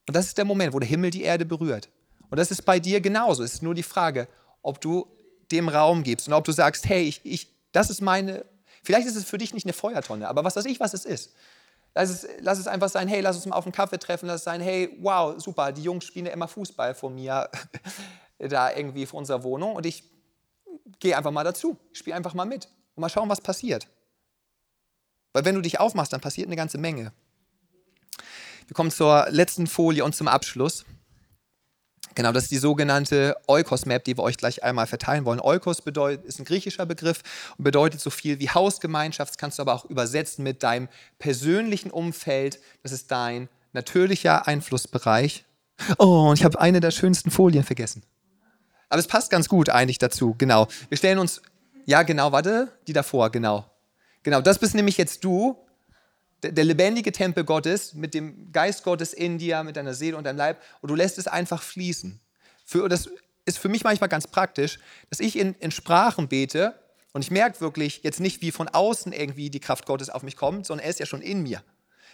[0.09, 1.89] Und das ist der Moment, wo der Himmel die Erde berührt.
[2.31, 3.43] Und das ist bei dir genauso.
[3.43, 4.27] Es ist nur die Frage,
[4.69, 5.07] ob du
[5.51, 8.45] dem Raum gibst und ob du sagst, hey, ich, ich, das ist meine,
[8.83, 11.35] vielleicht ist es für dich nicht eine Feuertonne, aber was weiß ich, was es ist.
[11.95, 14.43] Lass es, lass es einfach sein, hey, lass uns mal auf einen Kaffee treffen, lass
[14.43, 17.49] es sein, hey, wow, super, die Jungs spielen ja immer Fußball vor mir,
[18.39, 20.05] da irgendwie vor unserer Wohnung und ich
[21.01, 23.89] gehe einfach mal dazu, spiele einfach mal mit und mal schauen, was passiert.
[25.33, 27.13] Weil wenn du dich aufmachst, dann passiert eine ganze Menge.
[28.67, 30.85] Wir kommen zur letzten Folie und zum Abschluss.
[32.15, 35.41] Genau, das ist die sogenannte Oikos-Map, die wir euch gleich einmal verteilen wollen.
[35.41, 37.23] Oikos bedeutet, ist ein griechischer Begriff
[37.57, 39.31] und bedeutet so viel wie Hausgemeinschaft.
[39.31, 40.89] Das kannst du aber auch übersetzen mit deinem
[41.19, 42.59] persönlichen Umfeld.
[42.83, 45.45] Das ist dein natürlicher Einflussbereich.
[45.99, 48.03] Oh, und ich habe eine der schönsten Folien vergessen.
[48.89, 50.67] Aber es passt ganz gut eigentlich dazu, genau.
[50.89, 51.43] Wir stellen uns,
[51.85, 53.71] ja genau, warte, die davor, genau.
[54.23, 55.57] Genau, das bist nämlich jetzt du,
[56.43, 60.37] der, lebendige Tempel Gottes mit dem Geist Gottes in dir, mit deiner Seele und deinem
[60.37, 62.21] Leib und du lässt es einfach fließen.
[62.65, 63.11] Für, das
[63.45, 64.79] ist für mich manchmal ganz praktisch,
[65.11, 66.75] dass ich in, in Sprachen bete
[67.13, 70.37] und ich merke wirklich jetzt nicht, wie von außen irgendwie die Kraft Gottes auf mich
[70.37, 71.63] kommt, sondern er ist ja schon in mir.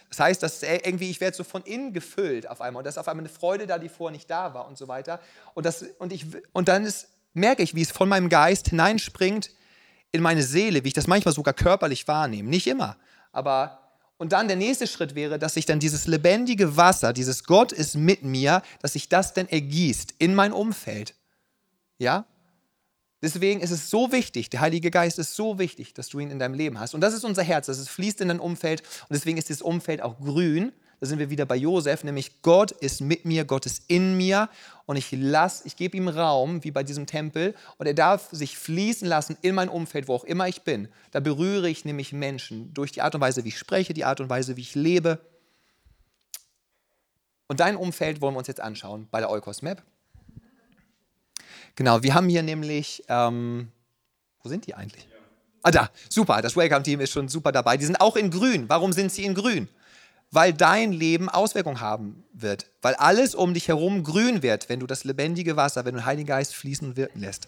[0.09, 2.97] Das heißt, dass irgendwie, ich werde so von innen gefüllt auf einmal und da ist
[2.97, 5.19] auf einmal eine Freude da, die vorher nicht da war und so weiter.
[5.53, 9.51] Und, das, und, ich, und dann ist, merke ich, wie es von meinem Geist hineinspringt
[10.11, 12.49] in meine Seele, wie ich das manchmal sogar körperlich wahrnehme.
[12.49, 12.97] Nicht immer,
[13.31, 13.84] aber
[14.17, 17.95] und dann der nächste Schritt wäre, dass sich dann dieses lebendige Wasser, dieses Gott ist
[17.95, 21.15] mit mir, dass sich das dann ergießt in mein Umfeld.
[21.97, 22.25] Ja?
[23.21, 26.39] Deswegen ist es so wichtig, der Heilige Geist ist so wichtig, dass du ihn in
[26.39, 26.93] deinem Leben hast.
[26.93, 28.81] Und das ist unser Herz, das fließt in dein Umfeld.
[28.81, 30.71] Und deswegen ist dieses Umfeld auch grün.
[31.05, 34.49] Da sind wir wieder bei Josef, nämlich Gott ist mit mir, Gott ist in mir
[34.87, 38.57] und ich lasse, ich gebe ihm Raum, wie bei diesem Tempel, und er darf sich
[38.57, 40.87] fließen lassen in mein Umfeld, wo auch immer ich bin.
[41.11, 44.19] Da berühre ich nämlich Menschen durch die Art und Weise, wie ich spreche, die Art
[44.19, 45.19] und Weise, wie ich lebe.
[47.49, 49.83] Und dein Umfeld wollen wir uns jetzt anschauen bei der Eukos Map.
[51.75, 53.67] Genau, wir haben hier nämlich, ähm,
[54.41, 55.07] wo sind die eigentlich?
[55.61, 57.77] Ah, da, super, das Welcome-Team ist schon super dabei.
[57.77, 58.67] Die sind auch in grün.
[58.69, 59.69] Warum sind sie in grün?
[60.35, 62.69] Weil dein Leben Auswirkungen haben wird.
[62.81, 66.05] Weil alles um dich herum grün wird, wenn du das lebendige Wasser, wenn du den
[66.05, 67.47] Heiligen Geist fließen und wirken lässt.